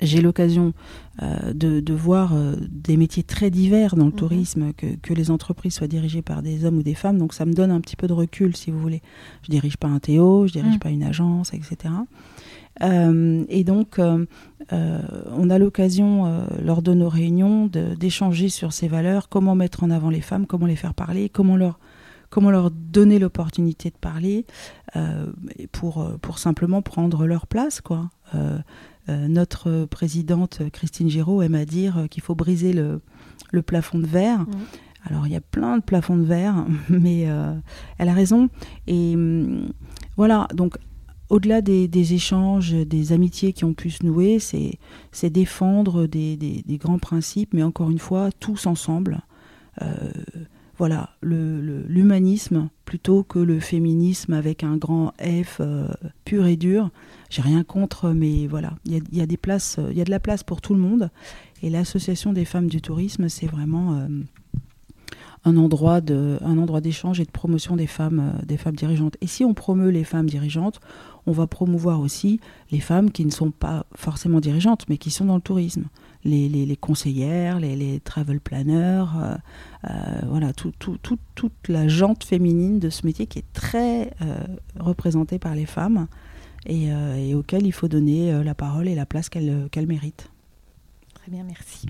j'ai 0.00 0.22
l'occasion 0.22 0.72
euh, 1.22 1.52
de, 1.52 1.80
de, 1.80 1.92
voir 1.92 2.34
des 2.70 2.96
métiers 2.96 3.22
très 3.22 3.50
divers 3.50 3.94
dans 3.94 4.06
le 4.06 4.12
mhm. 4.12 4.16
tourisme, 4.16 4.72
que, 4.72 4.96
que, 4.96 5.12
les 5.12 5.30
entreprises 5.30 5.74
soient 5.74 5.86
dirigées 5.86 6.22
par 6.22 6.40
des 6.40 6.64
hommes 6.64 6.78
ou 6.78 6.82
des 6.82 6.94
femmes. 6.94 7.18
Donc 7.18 7.34
ça 7.34 7.44
me 7.44 7.52
donne 7.52 7.70
un 7.70 7.82
petit 7.82 7.96
peu 7.96 8.06
de 8.06 8.14
recul, 8.14 8.56
si 8.56 8.70
vous 8.70 8.80
voulez. 8.80 9.02
Je 9.42 9.50
dirige 9.50 9.76
pas 9.76 9.88
un 9.88 9.98
Théo, 9.98 10.46
je 10.46 10.52
dirige 10.54 10.74
mhm. 10.74 10.80
pas 10.80 10.90
une 10.90 11.02
agence, 11.02 11.52
etc. 11.52 11.92
Euh, 12.83 13.45
et 13.49 13.64
donc, 13.64 13.99
euh, 13.99 14.26
euh, 14.73 15.00
on 15.30 15.50
a 15.50 15.59
l'occasion, 15.59 16.47
lors 16.62 16.83
de 16.83 16.95
nos 16.95 17.09
réunions, 17.09 17.66
d'échanger 17.66 18.49
sur 18.49 18.73
ces 18.73 18.88
valeurs, 18.88 19.28
comment 19.28 19.54
mettre 19.54 19.85
en 19.85 19.90
avant 19.90 20.11
les 20.11 20.21
femmes, 20.21 20.47
comment 20.47 20.66
les 20.66 20.76
faire 20.76 20.95
parler, 20.95 21.28
comment 21.28 21.56
leur, 21.56 21.78
comment 22.30 22.50
leur 22.50 22.71
donner 22.71 23.18
l'opportunité 23.18 23.90
de 23.90 23.97
parler 23.97 24.47
pour, 25.73 26.11
pour 26.21 26.38
simplement 26.38 26.83
prendre 26.83 27.26
leur 27.26 27.47
place. 27.47 27.80
Quoi. 27.80 28.11
notre 29.09 29.85
présidente 29.85 30.62
Christine 30.73 31.09
Giraud 31.09 31.42
aime 31.42 31.54
à 31.54 31.64
dire 31.64 32.06
qu'il 32.11 32.23
faut 32.23 32.35
briser 32.35 32.73
le, 32.73 33.00
le, 33.52 33.62
plafond 33.62 33.99
de 33.99 34.06
verre. 34.06 34.40
Mmh. 34.40 34.52
Alors 35.09 35.26
il 35.26 35.33
y 35.33 35.37
a 35.37 35.40
plein 35.40 35.78
de 35.78 35.83
plafonds 35.83 36.16
de 36.16 36.25
verre, 36.25 36.64
mais 36.88 37.28
elle 37.99 38.09
a 38.09 38.14
raison. 38.14 38.49
Et 38.87 39.14
hum, 39.14 39.68
voilà, 40.16 40.49
donc 40.54 40.78
au-delà 41.28 41.61
des, 41.61 42.14
échanges, 42.14 42.73
des 42.73 43.12
amitiés 43.12 43.52
qui 43.52 43.64
ont 43.64 43.75
pu 43.75 43.90
se 43.90 44.04
nouer, 44.04 44.38
c'est 44.38 45.30
défendre 45.30 46.06
des, 46.06 46.64
grands 46.80 46.99
principes, 46.99 47.52
mais 47.52 47.62
encore 47.62 47.90
une 47.90 47.99
fois, 47.99 48.30
tous 48.38 48.66
ensemble. 48.66 49.21
Euh, 49.83 50.11
voilà, 50.78 51.11
l'humanisme 51.23 52.68
plutôt 52.85 53.23
que 53.23 53.38
le 53.38 53.61
féminisme 53.61 54.35
avec 54.35 54.62
un 54.62 54.76
grand 54.76 55.12
F 55.18 55.59
euh, 55.61 55.88
pur 56.25 56.47
et 56.47 56.56
dur. 56.56 56.90
J'ai 57.30 57.42
rien 57.42 57.64
contre, 57.64 58.11
mais 58.11 58.47
voilà, 58.47 58.75
il 58.85 58.92
y 58.92 58.97
a, 58.97 59.00
y 59.12 59.23
a 59.23 59.26
de 60.04 60.11
la 60.11 60.21
place 60.21 60.42
pour 60.45 60.61
tout 60.61 60.75
le 60.75 60.80
monde. 60.80 61.11
Et 61.62 61.71
l'association 61.71 62.35
des 62.35 62.45
femmes 62.45 62.68
du 62.68 62.83
tourisme, 62.83 63.28
c'est 63.28 63.47
vraiment 63.47 63.95
euh, 63.95 64.09
un 65.46 65.56
endroit 65.56 66.00
de, 66.00 66.38
un 66.42 66.58
endroit 66.58 66.80
d'échange 66.80 67.20
et 67.20 67.24
de 67.24 67.30
promotion 67.30 67.76
des 67.76 67.86
femmes, 67.86 68.34
des 68.44 68.56
femmes 68.56 68.74
dirigeantes. 68.74 69.16
Et 69.20 69.28
si 69.28 69.44
on 69.44 69.54
promeut 69.54 69.90
les 69.90 70.02
femmes 70.02 70.28
dirigeantes, 70.28 70.80
on 71.26 71.32
va 71.32 71.46
promouvoir 71.46 72.00
aussi 72.00 72.40
les 72.70 72.80
femmes 72.80 73.12
qui 73.12 73.24
ne 73.24 73.30
sont 73.30 73.52
pas 73.52 73.86
forcément 73.94 74.40
dirigeantes, 74.40 74.88
mais 74.88 74.98
qui 74.98 75.10
sont 75.10 75.24
dans 75.24 75.36
le 75.36 75.40
tourisme. 75.40 75.84
Les, 76.24 76.48
les, 76.48 76.76
conseillères, 76.76 77.60
les, 77.60 77.76
les, 77.76 78.00
travel 78.00 78.40
planners, 78.40 79.04
euh, 79.16 79.36
euh, 79.88 80.20
voilà, 80.28 80.52
tout, 80.52 80.72
toute 80.80 81.68
la 81.68 81.86
jante 81.86 82.24
féminine 82.24 82.80
de 82.80 82.90
ce 82.90 83.06
métier 83.06 83.28
qui 83.28 83.38
est 83.38 83.52
très 83.52 84.12
euh, 84.22 84.38
représentée 84.80 85.38
par 85.38 85.54
les 85.54 85.66
femmes 85.66 86.08
et, 86.66 86.88
et, 86.88 87.34
auquel 87.36 87.64
il 87.64 87.72
faut 87.72 87.86
donner 87.86 88.42
la 88.42 88.54
parole 88.56 88.88
et 88.88 88.96
la 88.96 89.06
place 89.06 89.28
qu'elles 89.28 89.86
méritent. 89.86 90.28
Très 91.14 91.30
bien, 91.30 91.44
merci. 91.44 91.86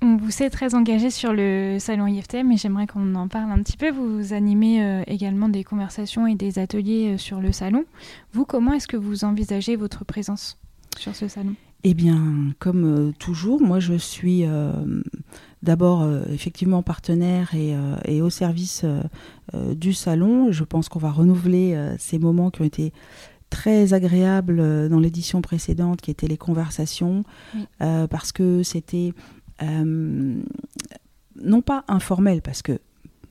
On 0.00 0.16
vous 0.16 0.30
sait 0.30 0.48
très 0.48 0.74
engagé 0.74 1.10
sur 1.10 1.32
le 1.32 1.78
salon 1.80 2.06
IFTM 2.06 2.48
mais 2.48 2.56
j'aimerais 2.56 2.86
qu'on 2.86 3.14
en 3.16 3.26
parle 3.26 3.50
un 3.50 3.62
petit 3.62 3.76
peu. 3.76 3.90
Vous 3.90 4.32
animez 4.32 4.82
euh, 4.82 5.02
également 5.08 5.48
des 5.48 5.64
conversations 5.64 6.26
et 6.26 6.36
des 6.36 6.58
ateliers 6.58 7.14
euh, 7.14 7.18
sur 7.18 7.40
le 7.40 7.50
salon. 7.50 7.84
Vous, 8.32 8.44
comment 8.44 8.72
est-ce 8.74 8.86
que 8.86 8.96
vous 8.96 9.24
envisagez 9.24 9.74
votre 9.74 10.04
présence 10.04 10.56
sur 10.96 11.16
ce 11.16 11.26
salon? 11.26 11.54
Eh 11.82 11.94
bien, 11.94 12.54
comme 12.60 12.84
euh, 12.84 13.12
toujours, 13.18 13.60
moi 13.60 13.80
je 13.80 13.94
suis 13.94 14.44
d'abord 15.62 16.08
effectivement 16.30 16.82
partenaire 16.82 17.52
et, 17.54 18.22
au 18.22 18.30
service 18.30 18.84
du 19.52 19.92
salon. 19.92 20.52
Je 20.52 20.62
pense 20.62 20.88
qu'on 20.88 21.00
va 21.00 21.10
renouveler 21.10 21.76
ces 21.98 22.18
moments 22.18 22.50
qui 22.50 22.62
ont 22.62 22.64
été 22.64 22.92
très 23.50 23.94
agréables 23.94 24.88
dans 24.88 25.00
l'édition 25.00 25.42
précédente, 25.42 26.00
qui 26.00 26.12
étaient 26.12 26.28
les 26.28 26.36
conversations, 26.36 27.24
parce 27.78 28.30
que 28.30 28.62
c'était 28.62 29.14
euh, 29.62 30.40
non 31.42 31.62
pas 31.62 31.84
informel, 31.88 32.42
parce 32.42 32.62
que 32.62 32.78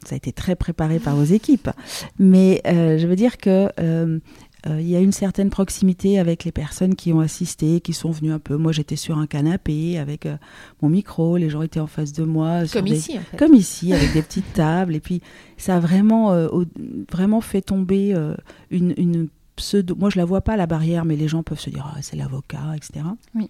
ça 0.06 0.16
a 0.16 0.18
été 0.18 0.32
très 0.32 0.56
préparé 0.56 1.00
par 1.00 1.16
vos 1.16 1.24
équipes, 1.24 1.70
mais 2.20 2.62
euh, 2.68 2.98
je 2.98 3.08
veux 3.08 3.16
dire 3.16 3.38
que 3.38 3.70
euh, 3.80 4.20
il 4.66 4.88
y 4.88 4.96
a 4.96 5.00
une 5.00 5.14
certaine 5.14 5.50
proximité 5.50 6.20
avec 6.20 6.44
les 6.44 6.52
personnes 6.52 6.96
qui 6.96 7.14
ont 7.14 7.22
assisté, 7.22 7.80
qui 7.80 7.94
sont 7.94 8.12
venues 8.12 8.34
un 8.34 8.40
peu. 8.40 8.58
Moi, 8.58 8.74
j'étais 8.74 8.98
sur 8.98 9.18
un 9.18 9.26
canapé 9.26 9.98
avec 9.98 10.28
mon 10.82 10.90
micro, 10.90 11.38
les 11.38 11.50
gens 11.50 11.62
étaient 11.62 11.80
en 11.80 11.88
face 11.88 12.12
de 12.12 12.24
moi. 12.24 12.64
Comme 12.74 12.88
ici, 12.88 13.18
en 13.18 13.22
fait. 13.22 13.38
Comme 13.38 13.54
ici, 13.54 13.94
avec 13.94 14.12
des 14.12 14.22
petites 14.22 14.52
tables. 14.54 14.96
Et 14.96 15.00
puis, 15.00 15.22
ça 15.56 15.78
a 15.78 15.80
vraiment, 15.80 16.36
vraiment 17.10 17.40
fait 17.40 17.62
tomber 17.62 18.14
une, 18.70 18.94
une, 18.98 19.30
pseudo. 19.56 19.96
Moi, 19.96 20.10
je 20.10 20.18
la 20.18 20.26
vois 20.26 20.42
pas, 20.42 20.58
la 20.58 20.68
barrière, 20.68 21.06
mais 21.06 21.16
les 21.16 21.30
gens 21.30 21.44
peuvent 21.44 21.60
se 21.60 21.70
dire, 21.70 21.90
ah, 21.96 22.02
c'est 22.02 22.18
l'avocat, 22.18 22.74
etc. 22.76 23.06
Oui. 23.36 23.50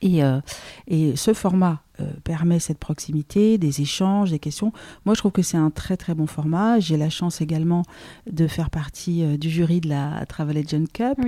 Et, 0.00 0.22
euh, 0.22 0.40
et, 0.86 1.16
ce 1.16 1.34
format 1.34 1.82
euh, 2.00 2.04
permet 2.24 2.58
cette 2.58 2.78
proximité, 2.78 3.58
des 3.58 3.80
échanges, 3.80 4.30
des 4.30 4.38
questions. 4.38 4.72
Moi, 5.04 5.14
je 5.14 5.20
trouve 5.20 5.32
que 5.32 5.42
c'est 5.42 5.56
un 5.56 5.70
très 5.70 5.96
très 5.96 6.14
bon 6.14 6.26
format. 6.26 6.80
J'ai 6.80 6.96
la 6.96 7.10
chance 7.10 7.40
également 7.40 7.82
de 8.30 8.46
faire 8.46 8.70
partie 8.70 9.24
euh, 9.24 9.36
du 9.36 9.50
jury 9.50 9.80
de 9.80 9.88
la 9.88 10.24
Travel 10.26 10.58
Agent 10.58 10.84
Cup 10.92 11.18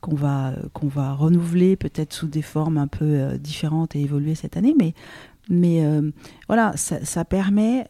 qu'on 0.00 0.14
va, 0.14 0.52
qu'on 0.72 0.88
va 0.88 1.14
renouveler 1.14 1.76
peut-être 1.76 2.12
sous 2.12 2.26
des 2.26 2.42
formes 2.42 2.78
un 2.78 2.88
peu 2.88 3.38
différentes 3.38 3.96
et 3.96 4.00
évoluer 4.00 4.34
cette 4.34 4.56
année. 4.56 4.74
Mais, 4.78 4.94
mais 5.48 5.84
voilà, 6.46 6.76
ça, 6.76 7.04
ça 7.04 7.24
permet, 7.24 7.88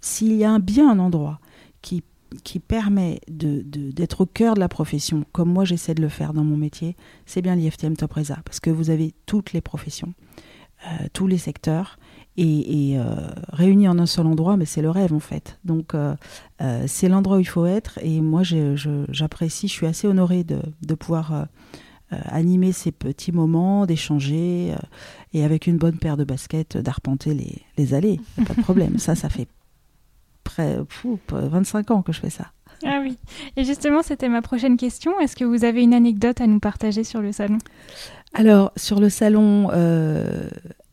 s'il 0.00 0.32
y 0.36 0.44
a 0.44 0.58
bien 0.58 0.90
un 0.90 0.98
endroit 0.98 1.40
qui 1.82 2.02
qui 2.44 2.58
permet 2.60 3.20
d'être 3.28 3.70
de, 3.70 3.90
d'être 3.90 4.20
au 4.22 4.26
cœur 4.26 4.54
de 4.54 4.60
la 4.60 4.68
profession, 4.68 5.24
comme 5.32 5.52
moi 5.52 5.64
j'essaie 5.64 5.94
de 5.94 6.02
le 6.02 6.08
faire 6.08 6.32
dans 6.32 6.44
mon 6.44 6.56
métier, 6.56 6.96
c'est 7.26 7.42
bien 7.42 7.56
l'IFTM 7.56 7.96
Top 7.96 8.12
Reza, 8.12 8.38
parce 8.44 8.60
que 8.60 8.70
vous 8.70 8.90
avez 8.90 9.14
toutes 9.26 9.52
les 9.52 9.60
professions, 9.60 10.12
euh, 10.86 11.06
tous 11.12 11.26
les 11.26 11.38
secteurs, 11.38 11.98
et, 12.40 12.94
euh, 12.96 13.30
réunis 13.48 13.88
en 13.88 13.98
un 13.98 14.06
seul 14.06 14.26
endroit, 14.26 14.56
mais 14.56 14.64
c'est 14.64 14.82
le 14.82 14.90
rêve 14.90 15.12
en 15.12 15.18
fait. 15.18 15.58
Donc 15.64 15.92
euh, 15.94 16.14
c'est 16.86 17.08
l'endroit 17.08 17.38
où 17.38 17.40
il 17.40 17.48
faut 17.48 17.66
être, 17.66 17.98
et 18.00 18.20
moi 18.20 18.42
j'apprécie, 18.44 19.66
je, 19.66 19.72
je, 19.72 19.76
suis 19.76 19.86
assez 19.86 20.06
honorée 20.06 20.44
de, 20.44 20.62
de 20.86 20.94
pouvoir 20.94 21.48
animer 22.10 22.72
ces 22.72 22.92
petits 22.92 23.32
moments, 23.32 23.86
d'échanger, 23.86 24.74
et 25.32 25.44
avec 25.44 25.66
une 25.66 25.78
bonne 25.78 25.98
paire 25.98 26.16
de 26.16 26.24
baskets, 26.24 26.76
d'arpenter 26.76 27.34
les, 27.34 27.62
les 27.76 27.92
allées, 27.92 28.20
pas 28.46 28.54
de 28.54 28.62
problème. 28.62 28.98
ça, 28.98 29.16
ça 29.16 29.28
fait 29.28 29.48
près, 30.48 30.78
fou, 30.88 31.18
25 31.30 31.90
ans 31.90 32.02
que 32.02 32.12
je 32.12 32.20
fais 32.20 32.30
ça. 32.30 32.46
Ah 32.84 33.00
oui. 33.02 33.18
Et 33.56 33.64
justement, 33.64 34.02
c'était 34.02 34.28
ma 34.28 34.42
prochaine 34.42 34.76
question. 34.76 35.18
Est-ce 35.20 35.36
que 35.36 35.44
vous 35.44 35.64
avez 35.64 35.82
une 35.82 35.94
anecdote 35.94 36.40
à 36.40 36.46
nous 36.46 36.60
partager 36.60 37.04
sur 37.04 37.20
le 37.20 37.32
salon? 37.32 37.58
Alors, 38.34 38.72
sur 38.76 39.00
le 39.00 39.08
salon, 39.08 39.70
euh, 39.72 40.48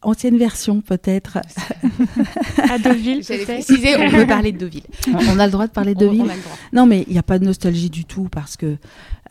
ancienne 0.06 0.38
version 0.38 0.82
peut-être. 0.82 1.38
à 2.58 2.78
Deauville, 2.80 3.26
peut-être. 3.26 3.44
préciser, 3.46 3.96
on 3.98 4.10
peut 4.10 4.28
parler 4.28 4.52
de 4.52 4.58
Deauville. 4.58 4.84
On 5.08 5.40
a 5.40 5.46
le 5.46 5.52
droit 5.52 5.68
de 5.68 5.72
parler 5.72 5.94
de 5.94 6.00
Deauville 6.00 6.32
Non, 6.74 6.86
mais 6.86 7.04
il 7.08 7.14
n'y 7.14 7.20
a 7.20 7.24
pas 7.24 7.40
de 7.40 7.46
nostalgie 7.46 7.90
du 7.90 8.06
tout 8.06 8.28
parce 8.30 8.58
que 8.58 8.78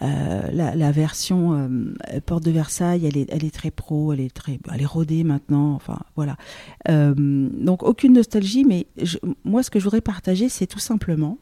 euh, 0.02 0.42
la, 0.52 0.74
la, 0.74 0.92
version 0.92 1.52
euh, 1.54 2.20
Porte 2.26 2.44
de 2.44 2.50
Versailles, 2.50 3.06
elle 3.06 3.16
est, 3.16 3.28
elle 3.30 3.44
est 3.44 3.54
très 3.54 3.70
pro, 3.70 4.12
elle 4.12 4.20
est, 4.20 4.34
très, 4.34 4.58
elle 4.72 4.82
est 4.82 4.86
rodée 4.86 5.24
maintenant. 5.24 5.72
Enfin, 5.74 6.00
voilà. 6.16 6.36
Euh, 6.88 7.14
donc, 7.16 7.82
aucune 7.82 8.14
nostalgie, 8.14 8.64
mais 8.64 8.86
je, 9.00 9.18
moi, 9.44 9.62
ce 9.62 9.70
que 9.70 9.78
je 9.78 9.84
voudrais 9.84 10.00
partager, 10.00 10.48
c'est 10.48 10.66
tout 10.66 10.80
simplement 10.80 11.38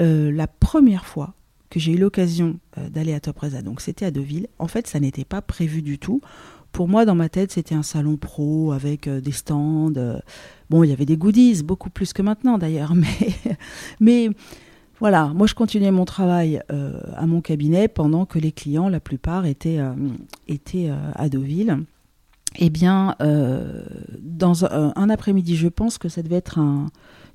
euh, 0.00 0.30
la 0.30 0.46
première 0.46 1.06
fois 1.06 1.34
que 1.70 1.80
j'ai 1.80 1.92
eu 1.92 1.98
l'occasion 1.98 2.58
euh, 2.78 2.88
d'aller 2.88 3.14
à 3.14 3.20
Top 3.20 3.38
Reza, 3.38 3.62
donc 3.62 3.80
c'était 3.80 4.04
à 4.04 4.10
Deauville, 4.10 4.48
en 4.58 4.68
fait 4.68 4.86
ça 4.86 5.00
n'était 5.00 5.24
pas 5.24 5.42
prévu 5.42 5.82
du 5.82 5.98
tout. 5.98 6.20
Pour 6.76 6.88
moi, 6.88 7.06
dans 7.06 7.14
ma 7.14 7.30
tête, 7.30 7.52
c'était 7.52 7.74
un 7.74 7.82
salon 7.82 8.18
pro 8.18 8.72
avec 8.72 9.08
euh, 9.08 9.22
des 9.22 9.32
stands. 9.32 9.94
Euh, 9.96 10.18
bon, 10.68 10.84
il 10.84 10.90
y 10.90 10.92
avait 10.92 11.06
des 11.06 11.16
goodies, 11.16 11.62
beaucoup 11.62 11.88
plus 11.88 12.12
que 12.12 12.20
maintenant 12.20 12.58
d'ailleurs, 12.58 12.92
mais, 14.00 14.28
voilà, 15.00 15.28
moi 15.28 15.46
je 15.46 15.54
continuais 15.54 15.90
mon 15.90 16.04
travail 16.04 16.60
euh, 16.70 17.00
à 17.14 17.26
mon 17.26 17.40
cabinet 17.40 17.88
pendant 17.88 18.26
que 18.26 18.38
les 18.38 18.52
clients, 18.52 18.90
la 18.90 19.00
plupart, 19.00 19.46
étaient 19.46 19.78
à 19.78 21.28
Deauville. 21.30 21.78
Eh 22.58 22.70
bien, 22.70 23.14
dans 24.20 24.64
un, 24.64 24.92
un 24.96 25.10
après-midi, 25.10 25.56
je 25.56 25.68
pense 25.68 25.98
que 25.98 26.08
ça 26.08 26.22
devait 26.22 26.36
être 26.36 26.58
un, 26.58 26.86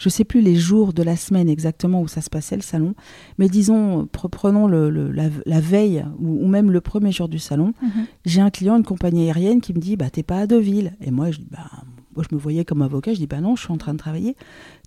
je 0.02 0.08
ne 0.08 0.12
sais 0.12 0.24
plus 0.24 0.42
les 0.42 0.56
jours 0.56 0.94
de 0.94 1.04
la 1.04 1.16
semaine 1.16 1.48
exactement 1.48 2.02
où 2.02 2.08
ça 2.08 2.22
se 2.22 2.30
passait 2.32 2.56
le 2.56 2.64
salon, 2.64 2.96
mais 3.38 3.48
disons, 3.50 4.08
prenons 4.12 4.66
le, 4.66 4.90
le, 4.90 5.12
la, 5.12 5.30
la, 5.46 5.60
veille 5.60 6.04
ou, 6.18 6.44
ou, 6.44 6.48
même 6.48 6.72
le 6.72 6.82
premier 6.82 7.12
jour 7.12 7.30
du 7.30 7.38
salon, 7.38 7.74
mm 7.82 7.88
-hmm. 7.88 8.06
j'ai 8.26 8.42
un 8.42 8.50
client, 8.50 8.76
une 8.78 8.84
compagnie 8.84 9.26
aérienne 9.28 9.62
qui 9.62 9.74
me 9.74 9.80
dit, 9.80 9.98
bah 9.98 10.10
t'es 10.10 10.24
pas 10.24 10.40
à 10.40 10.48
Deauville. 10.48 10.94
Et 11.02 11.12
moi, 11.12 11.30
je 11.30 11.38
dis, 11.38 11.48
bah 11.52 11.70
moi 12.16 12.26
je 12.28 12.36
me 12.36 12.42
voyais 12.42 12.66
comme 12.66 12.82
avocat, 12.82 13.14
je 13.14 13.20
dis, 13.20 13.28
bah 13.28 13.42
non, 13.42 13.56
je 13.56 13.62
suis 13.64 13.74
en 13.74 13.78
train 13.78 13.94
de 13.94 14.00
travailler. 14.00 14.36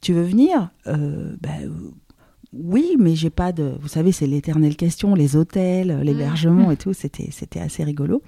Tu 0.02 0.12
veux 0.16 0.24
venir? 0.24 0.70
Euh, 0.88 1.36
bah, 1.40 1.60
oui, 2.52 2.96
mais 2.98 3.14
j'ai 3.14 3.30
pas 3.30 3.52
de. 3.52 3.74
Vous 3.82 3.88
savez, 3.88 4.12
c'est 4.12 4.26
l'éternelle 4.26 4.76
question, 4.76 5.14
les 5.14 5.34
hôtels, 5.36 6.00
l'hébergement 6.02 6.68
mmh. 6.68 6.72
et 6.72 6.76
tout, 6.76 6.92
c'était 6.92 7.28
c'était 7.38 7.60
assez 7.60 7.82
rigolo. 7.84 8.22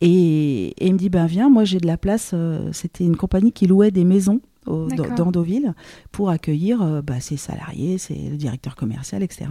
Et, 0.00 0.68
et, 0.78 0.86
il 0.86 0.94
me 0.94 0.98
dit, 0.98 1.10
ben 1.10 1.26
viens, 1.26 1.50
moi 1.50 1.64
j'ai 1.64 1.78
de 1.78 1.86
la 1.86 1.96
place. 1.96 2.30
Euh, 2.32 2.70
c'était 2.72 3.04
une 3.04 3.16
compagnie 3.16 3.52
qui 3.52 3.66
louait 3.66 3.90
des 3.90 4.04
maisons 4.04 4.40
au, 4.66 4.88
dans 4.88 5.30
Deauville 5.30 5.74
pour 6.12 6.30
accueillir 6.30 6.82
euh, 6.82 7.02
bah, 7.02 7.20
ses 7.20 7.36
salariés, 7.36 7.98
c'est 7.98 8.14
le 8.30 8.36
directeur 8.36 8.76
commercial, 8.76 9.22
etc. 9.22 9.46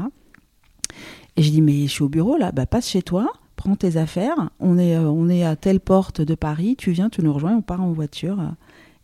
Et 1.35 1.43
je 1.43 1.51
dis, 1.51 1.61
mais 1.61 1.83
je 1.83 1.91
suis 1.91 2.03
au 2.03 2.09
bureau 2.09 2.37
là, 2.37 2.51
bah, 2.51 2.65
passe 2.65 2.89
chez 2.89 3.01
toi, 3.01 3.31
prends 3.55 3.75
tes 3.75 3.97
affaires, 3.97 4.49
on 4.59 4.77
est, 4.77 4.95
euh, 4.95 5.09
on 5.09 5.29
est 5.29 5.43
à 5.43 5.55
telle 5.55 5.79
porte 5.79 6.21
de 6.21 6.35
Paris, 6.35 6.75
tu 6.77 6.91
viens, 6.91 7.09
tu 7.09 7.21
nous 7.21 7.33
rejoins, 7.33 7.55
on 7.55 7.61
part 7.61 7.81
en 7.81 7.91
voiture 7.91 8.41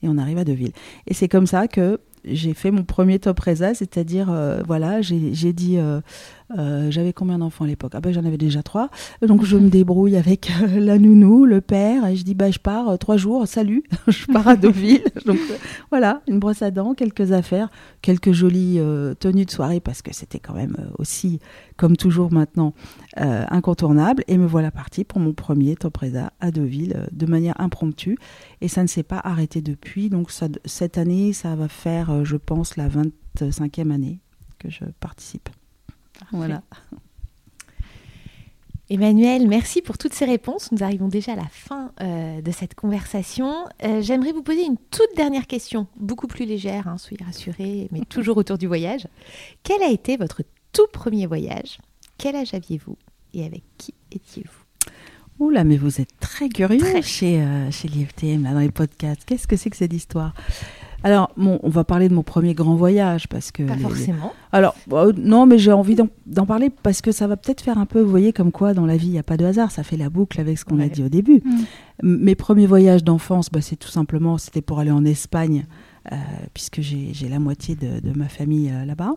et 0.01 0.07
on 0.07 0.17
arrive 0.17 0.37
à 0.37 0.43
Deauville. 0.43 0.73
Et 1.07 1.13
c'est 1.13 1.27
comme 1.27 1.47
ça 1.47 1.67
que 1.67 1.99
j'ai 2.25 2.53
fait 2.53 2.71
mon 2.71 2.83
premier 2.83 3.19
top 3.19 3.39
reza, 3.39 3.73
c'est-à-dire, 3.73 4.29
euh, 4.29 4.61
voilà, 4.65 5.01
j'ai 5.01 5.53
dit, 5.53 5.77
euh, 5.77 6.01
euh, 6.51 6.91
j'avais 6.91 7.11
combien 7.11 7.39
d'enfants 7.39 7.65
à 7.65 7.67
l'époque? 7.67 7.93
Ah 7.95 8.01
ben 8.01 8.13
j'en 8.13 8.23
avais 8.23 8.37
déjà 8.37 8.61
trois, 8.61 8.89
donc 9.21 9.43
je 9.43 9.57
me 9.57 9.69
débrouille 9.69 10.15
avec 10.15 10.51
euh, 10.61 10.79
la 10.79 10.99
nounou, 10.99 11.45
le 11.45 11.61
père, 11.61 12.05
et 12.05 12.15
je 12.15 12.23
dis, 12.23 12.35
bah 12.35 12.51
je 12.51 12.59
pars 12.59 12.89
euh, 12.89 12.97
trois 12.97 13.17
jours, 13.17 13.47
salut, 13.47 13.83
je 14.07 14.25
pars 14.27 14.47
à 14.47 14.55
Deauville. 14.55 15.03
donc 15.25 15.39
voilà, 15.89 16.21
une 16.27 16.39
brosse 16.39 16.61
à 16.61 16.69
dents, 16.69 16.93
quelques 16.93 17.31
affaires, 17.31 17.69
quelques 18.01 18.31
jolies 18.31 18.79
tenues 19.19 19.45
de 19.45 19.51
soirée, 19.51 19.79
parce 19.79 20.01
que 20.01 20.13
c'était 20.13 20.39
quand 20.39 20.53
même 20.53 20.75
aussi, 20.97 21.39
comme 21.77 21.97
toujours 21.97 22.31
maintenant, 22.31 22.73
incontournable, 23.15 24.23
et 24.27 24.37
me 24.37 24.45
voilà 24.45 24.71
partie 24.71 25.03
pour 25.03 25.19
mon 25.19 25.33
premier 25.33 25.75
top 25.75 25.97
reza 25.97 26.31
à 26.39 26.51
Deauville, 26.51 27.07
de 27.11 27.25
manière 27.25 27.59
impromptue, 27.59 28.17
et 28.61 28.67
ça 28.67 28.81
ne 28.83 28.87
s'est 28.87 29.03
pas 29.03 29.19
arrêté 29.23 29.61
depuis, 29.61 30.09
donc 30.09 30.29
cette 30.65 30.97
année, 30.97 31.33
ça 31.33 31.55
va 31.55 31.67
faire, 31.67 32.23
je 32.23 32.37
pense, 32.37 32.77
la 32.77 32.87
25e 32.87 33.91
année 33.91 34.19
que 34.59 34.69
je 34.69 34.85
participe. 34.99 35.49
Voilà. 36.35 36.61
Emmanuel, 38.89 39.47
merci 39.47 39.81
pour 39.81 39.97
toutes 39.97 40.13
ces 40.13 40.25
réponses. 40.25 40.71
Nous 40.71 40.83
arrivons 40.83 41.07
déjà 41.07 41.33
à 41.33 41.35
la 41.35 41.47
fin 41.49 41.91
euh, 42.01 42.39
de 42.41 42.51
cette 42.51 42.75
conversation. 42.75 43.65
Euh, 43.83 44.01
J'aimerais 44.01 44.31
vous 44.31 44.43
poser 44.43 44.63
une 44.63 44.77
toute 44.91 45.15
dernière 45.15 45.47
question, 45.47 45.87
beaucoup 45.95 46.27
plus 46.27 46.45
légère, 46.45 46.87
hein, 46.87 46.99
soyez 46.99 47.23
rassurés, 47.25 47.87
mais 47.91 48.01
toujours 48.09 48.37
autour 48.37 48.59
du 48.59 48.67
voyage. 48.67 49.07
Quel 49.63 49.81
a 49.81 49.89
été 49.89 50.17
votre 50.17 50.43
tout 50.71 50.85
premier 50.93 51.25
voyage? 51.25 51.79
Quel 52.19 52.35
âge 52.35 52.53
aviez-vous? 52.53 52.97
Et 53.33 53.43
avec 53.43 53.63
qui 53.77 53.95
étiez-vous? 54.11 54.65
Oula, 55.39 55.63
mais 55.63 55.77
vous 55.77 55.99
êtes 55.99 56.17
très 56.19 56.47
curieux 56.47 56.77
très. 56.77 57.01
chez, 57.01 57.41
euh, 57.41 57.71
chez 57.71 57.87
l'IFTM, 57.87 58.43
dans 58.43 58.59
les 58.59 58.71
podcasts. 58.71 59.25
Qu'est-ce 59.25 59.47
que 59.47 59.57
c'est 59.57 59.69
que 59.71 59.77
cette 59.77 59.93
histoire? 59.93 60.33
Alors, 61.05 61.29
bon, 61.37 61.59
on 61.61 61.69
va 61.69 61.83
parler 61.83 62.09
de 62.09 62.15
mon 62.15 62.23
premier 62.23 62.55
grand 62.55 62.73
voyage 62.73 63.27
parce 63.27 63.51
que. 63.51 63.61
Pas 63.61 63.75
les, 63.75 63.83
forcément. 63.83 64.33
Les... 64.33 64.57
Alors, 64.57 64.75
euh, 64.91 65.13
non, 65.15 65.45
mais 65.45 65.59
j'ai 65.59 65.71
envie 65.71 65.95
d'en 66.25 66.45
parler 66.47 66.71
parce 66.81 67.03
que 67.03 67.11
ça 67.11 67.27
va 67.27 67.37
peut-être 67.37 67.61
faire 67.61 67.77
un 67.77 67.85
peu, 67.85 68.01
vous 68.01 68.09
voyez, 68.09 68.33
comme 68.33 68.51
quoi 68.51 68.73
dans 68.73 68.87
la 68.87 68.97
vie, 68.97 69.05
il 69.05 69.11
n'y 69.11 69.19
a 69.19 69.23
pas 69.23 69.37
de 69.37 69.45
hasard. 69.45 69.69
Ça 69.69 69.83
fait 69.83 69.97
la 69.97 70.09
boucle 70.09 70.41
avec 70.41 70.57
ce 70.57 70.65
qu'on 70.65 70.79
ouais. 70.79 70.85
a 70.85 70.89
dit 70.89 71.03
au 71.03 71.09
début. 71.09 71.43
Mmh. 71.45 71.61
Mes 72.01 72.33
premiers 72.33 72.65
voyages 72.65 73.03
d'enfance, 73.03 73.51
bah, 73.51 73.61
c'est 73.61 73.75
tout 73.75 73.89
simplement, 73.89 74.39
c'était 74.39 74.63
pour 74.63 74.79
aller 74.79 74.89
en 74.89 75.05
Espagne, 75.05 75.67
euh, 76.11 76.15
puisque 76.55 76.81
j'ai 76.81 77.29
la 77.29 77.37
moitié 77.37 77.75
de, 77.75 77.99
de 77.99 78.17
ma 78.17 78.27
famille 78.27 78.71
euh, 78.71 78.83
là-bas. 78.83 79.13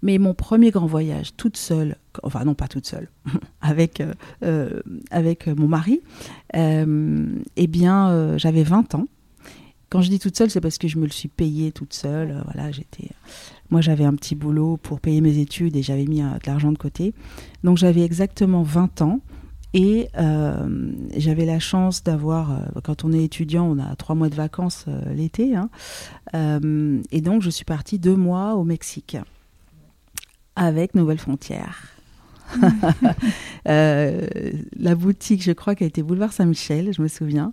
Mais 0.00 0.16
mon 0.16 0.32
premier 0.32 0.70
grand 0.70 0.86
voyage, 0.86 1.36
toute 1.36 1.58
seule, 1.58 1.96
enfin 2.22 2.46
non 2.46 2.54
pas 2.54 2.66
toute 2.66 2.86
seule, 2.86 3.10
avec, 3.60 4.02
euh, 4.42 4.80
avec 5.10 5.48
mon 5.48 5.68
mari, 5.68 6.00
euh, 6.56 7.26
eh 7.56 7.66
bien, 7.66 8.38
j'avais 8.38 8.62
20 8.62 8.94
ans. 8.94 9.06
Quand 9.92 10.00
je 10.00 10.08
dis 10.08 10.18
toute 10.18 10.38
seule, 10.38 10.48
c'est 10.48 10.62
parce 10.62 10.78
que 10.78 10.88
je 10.88 10.96
me 10.96 11.04
le 11.04 11.12
suis 11.12 11.28
payée 11.28 11.70
toute 11.70 11.92
seule. 11.92 12.30
Euh, 12.30 12.40
voilà, 12.50 12.72
j'étais. 12.72 13.10
Moi, 13.68 13.82
j'avais 13.82 14.04
un 14.04 14.14
petit 14.14 14.34
boulot 14.34 14.78
pour 14.78 15.00
payer 15.00 15.20
mes 15.20 15.36
études 15.36 15.76
et 15.76 15.82
j'avais 15.82 16.06
mis 16.06 16.22
euh, 16.22 16.30
de 16.42 16.46
l'argent 16.46 16.72
de 16.72 16.78
côté. 16.78 17.12
Donc, 17.62 17.76
j'avais 17.76 18.00
exactement 18.00 18.62
20 18.62 19.02
ans. 19.02 19.20
Et 19.74 20.08
euh, 20.18 20.92
j'avais 21.16 21.44
la 21.44 21.58
chance 21.58 22.02
d'avoir, 22.02 22.52
euh, 22.52 22.80
quand 22.82 23.04
on 23.04 23.12
est 23.12 23.22
étudiant, 23.22 23.66
on 23.66 23.78
a 23.78 23.94
trois 23.96 24.14
mois 24.14 24.30
de 24.30 24.34
vacances 24.34 24.86
euh, 24.88 25.14
l'été. 25.14 25.54
Hein, 25.54 25.68
et 27.10 27.20
donc, 27.20 27.42
je 27.42 27.50
suis 27.50 27.66
partie 27.66 27.98
deux 27.98 28.16
mois 28.16 28.54
au 28.54 28.64
Mexique 28.64 29.18
avec 30.56 30.94
Nouvelle 30.94 31.18
Frontière. 31.18 31.91
euh, 33.68 34.26
la 34.76 34.94
boutique, 34.94 35.42
je 35.42 35.52
crois, 35.52 35.74
a 35.78 35.84
été 35.84 36.02
boulevard 36.02 36.32
Saint-Michel, 36.32 36.92
je 36.92 37.02
me 37.02 37.08
souviens. 37.08 37.52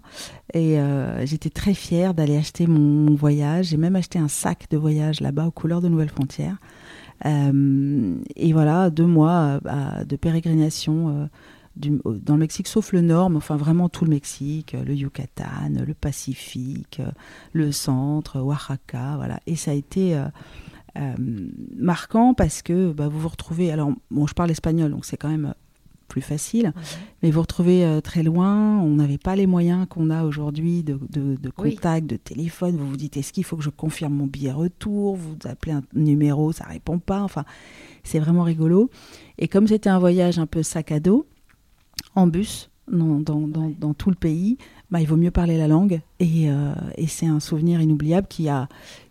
Et 0.54 0.80
euh, 0.80 1.26
j'étais 1.26 1.50
très 1.50 1.74
fière 1.74 2.14
d'aller 2.14 2.38
acheter 2.38 2.68
mon, 2.68 3.14
voyage. 3.16 3.68
J'ai 3.68 3.78
même 3.78 3.96
acheté 3.96 4.20
un 4.20 4.28
sac 4.28 4.68
de 4.70 4.78
voyage 4.78 5.20
là-bas 5.20 5.48
aux 5.48 5.52
couleurs 5.52 5.82
de 5.82 5.90
Nouvelle 5.90 6.10
Frontière. 6.10 6.58
Euh, 7.26 8.16
et 8.36 8.54
voilà, 8.54 8.90
deux 8.90 9.06
mois 9.06 9.60
de 10.08 10.16
pérégrination 10.16 11.30
dans 11.76 12.34
le 12.34 12.40
Mexique, 12.40 12.68
sauf 12.68 12.94
le 12.94 13.02
nord, 13.02 13.30
mais 13.30 13.38
enfin 13.38 13.58
vraiment 13.58 13.90
tout 13.90 14.06
le 14.06 14.12
Mexique, 14.12 14.76
le 14.86 14.94
Yucatan, 14.94 15.84
le 15.86 15.94
Pacifique, 15.94 17.02
le 17.54 17.72
centre, 17.72 18.40
Oaxaca, 18.40 19.16
voilà. 19.18 19.40
Et 19.48 19.56
ça 19.56 19.72
a 19.72 19.74
été 19.74 20.18
marquant 21.76 22.34
parce 22.34 22.62
que 22.62 22.92
bah, 22.92 23.08
vous 23.08 23.20
vous 23.20 23.30
retrouvez. 23.30 23.72
Alors, 23.72 23.92
bon, 24.12 24.28
je 24.28 24.34
parle 24.34 24.52
espagnol, 24.52 24.92
donc 24.92 25.06
c'est 25.06 25.18
quand 25.18 25.30
même 25.30 25.54
plus 26.10 26.22
facile, 26.22 26.70
mmh. 26.70 26.82
mais 27.22 27.30
vous 27.30 27.36
vous 27.36 27.42
retrouvez 27.42 27.86
euh, 27.86 28.02
très 28.02 28.24
loin. 28.24 28.80
On 28.80 28.96
n'avait 28.96 29.18
pas 29.18 29.36
les 29.36 29.48
moyens 29.48 29.86
qu'on 29.88 30.10
a 30.10 30.24
aujourd'hui 30.24 30.84
de, 30.84 31.00
de, 31.10 31.36
de, 31.36 31.50
contact, 31.52 32.02
oui. 32.02 32.08
de 32.08 32.16
téléphone. 32.18 32.76
Vous 32.76 32.90
vous 32.90 32.98
dites 32.98 33.16
est-ce 33.16 33.32
qu'il 33.32 33.46
faut 33.46 33.56
que 33.56 33.64
je 33.64 33.70
confirme 33.70 34.14
mon 34.14 34.26
billet 34.26 34.52
retour? 34.52 35.16
Vous 35.16 35.36
appelez 35.46 35.74
un 35.74 35.84
numéro, 35.94 36.52
ça 36.52 36.66
répond 36.66 37.00
pas. 37.00 37.22
Enfin, 37.22 37.46
c'est 38.04 38.20
vraiment 38.20 38.44
rigolo. 38.44 38.90
Et 39.38 39.48
comme 39.48 39.68
c'était 39.68 39.90
un 39.90 40.00
voyage 40.00 40.40
un 40.40 40.48
peu 40.48 40.64
sac 40.64 40.92
à 40.92 41.00
dos, 41.00 41.26
en 42.16 42.28
bus, 42.28 42.70
dans, 42.92 43.20
dans, 43.20 43.48
dans, 43.48 43.72
dans 43.80 43.94
tout 43.94 44.10
le 44.10 44.16
pays, 44.16 44.58
bah, 44.90 45.00
il 45.00 45.08
vaut 45.08 45.18
mieux 45.18 45.32
parler 45.32 45.58
la 45.58 45.68
langue. 45.68 46.02
Et, 46.20 46.50
euh, 46.50 46.74
et 46.98 47.08
c'est 47.08 47.28
un 47.28 47.40
souvenir 47.40 47.82
inoubliable 47.82 48.28
qui 48.28 48.50
a, 48.50 48.68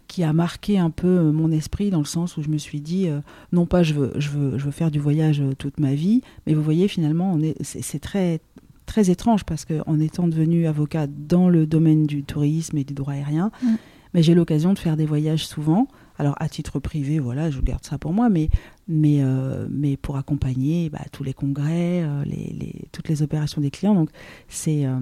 qui 0.08 0.24
a 0.24 0.32
marqué 0.32 0.78
un 0.78 0.90
peu 0.90 1.30
mon 1.30 1.52
esprit 1.52 1.90
dans 1.90 1.98
le 1.98 2.04
sens 2.04 2.36
où 2.36 2.42
je 2.42 2.48
me 2.48 2.58
suis 2.58 2.80
dit, 2.80 3.08
non 3.52 3.66
pas 3.66 3.82
je 3.82 3.94
veux, 3.94 4.12
je, 4.16 4.30
veux, 4.30 4.58
je 4.58 4.64
veux 4.64 4.70
faire 4.70 4.90
du 4.90 4.98
voyage 4.98 5.42
toute 5.58 5.78
ma 5.78 5.94
vie, 5.94 6.22
mais 6.46 6.54
vous 6.54 6.62
voyez, 6.62 6.88
finalement, 6.88 7.38
c'est 7.62 8.00
très, 8.00 8.40
très 8.88 9.10
étrange 9.10 9.44
parce 9.44 9.64
qu'en 9.64 10.00
étant 10.00 10.26
devenu 10.26 10.66
avocat 10.66 11.06
dans 11.06 11.48
le 11.48 11.66
domaine 11.66 12.06
du 12.06 12.24
tourisme 12.24 12.76
et 12.78 12.84
du 12.84 12.94
droit 12.94 13.12
aérien, 13.12 13.52
mm. 13.62 13.66
mais 14.14 14.22
j'ai 14.24 14.34
l'occasion 14.34 14.72
de 14.72 14.78
faire 14.78 14.96
des 14.96 15.06
voyages 15.06 15.46
souvent. 15.46 15.86
Alors 16.18 16.34
à 16.40 16.48
titre 16.48 16.80
privé, 16.80 17.20
voilà, 17.20 17.48
je 17.50 17.60
garde 17.60 17.84
ça 17.84 17.96
pour 17.96 18.12
moi, 18.12 18.28
mais, 18.28 18.48
mais, 18.88 19.18
euh, 19.20 19.68
mais 19.70 19.96
pour 19.96 20.16
accompagner 20.16 20.90
bah, 20.90 21.04
tous 21.12 21.22
les 21.22 21.32
congrès, 21.32 22.02
euh, 22.02 22.24
les, 22.24 22.88
toutes 22.90 23.08
les 23.08 23.22
opérations 23.22 23.60
des 23.60 23.70
clients. 23.70 23.94
Donc 23.94 24.10
c'est 24.48 24.84
euh, 24.84 24.98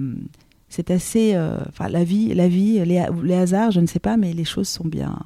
c'est 0.69 0.91
assez, 0.91 1.37
enfin 1.69 1.87
la 1.89 2.03
vie, 2.03 2.33
la 2.33 2.47
vie, 2.47 2.83
les, 2.85 3.33
hasards, 3.33 3.71
je 3.71 3.79
ne 3.79 3.87
sais 3.87 3.99
pas, 3.99 4.17
mais 4.17 4.33
les 4.33 4.43
choses 4.43 4.67
sont 4.67 4.87
bien 4.87 5.17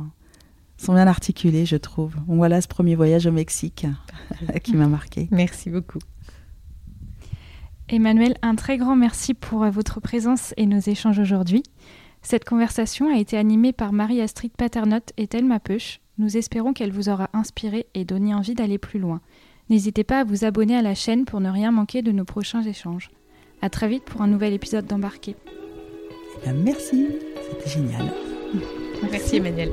sont 0.77 0.93
bien 0.93 1.07
articulées, 1.07 1.65
je 1.65 1.77
trouve. 1.77 2.15
Bon, 2.27 2.37
voilà 2.37 2.59
ce 2.59 2.67
premier 2.67 2.95
voyage 2.95 3.27
au 3.27 3.31
Mexique 3.31 3.85
qui 4.63 4.75
m'a 4.75 4.87
marqué. 4.87 5.27
Merci 5.31 5.69
beaucoup. 5.69 5.99
Emmanuel, 7.87 8.37
un 8.41 8.55
très 8.55 8.77
grand 8.77 8.95
merci 8.95 9.33
pour 9.33 9.63
euh, 9.63 9.69
votre 9.69 9.99
présence 9.99 10.53
et 10.55 10.65
nos 10.65 10.79
échanges 10.79 11.19
aujourd'hui. 11.19 11.61
Cette 12.21 12.45
conversation 12.45 13.13
a 13.13 13.19
été 13.19 13.37
animée 13.37 13.73
par 13.73 13.91
Marie-Astrid 13.91 14.53
Paternotte 14.53 15.11
et 15.17 15.27
Thelma 15.27 15.59
Peuch. 15.59 15.99
Nous 16.17 16.37
espérons 16.37 16.71
qu'elle 16.71 16.93
vous 16.93 17.09
aura 17.09 17.29
inspiré 17.33 17.87
et 17.93 18.05
donné 18.05 18.33
envie 18.33 18.53
d'aller 18.55 18.77
plus 18.77 18.99
loin. 18.99 19.19
N'hésitez 19.69 20.03
pas 20.03 20.21
à 20.21 20.23
vous 20.23 20.45
abonner 20.45 20.77
à 20.77 20.81
la 20.81 20.95
chaîne 20.95 21.25
pour 21.25 21.41
ne 21.41 21.49
rien 21.49 21.71
manquer 21.71 22.01
de 22.01 22.11
nos 22.11 22.25
prochains 22.25 22.63
échanges. 22.63 23.11
À 23.61 23.69
très 23.69 23.87
vite 23.87 24.03
pour 24.03 24.21
un 24.21 24.27
nouvel 24.27 24.53
épisode 24.53 24.85
d'Embarqué. 24.85 25.35
Eh 26.45 26.51
merci, 26.51 27.07
c'était 27.49 27.69
génial. 27.69 28.11
merci 29.11 29.35
Emmanuel. 29.37 29.71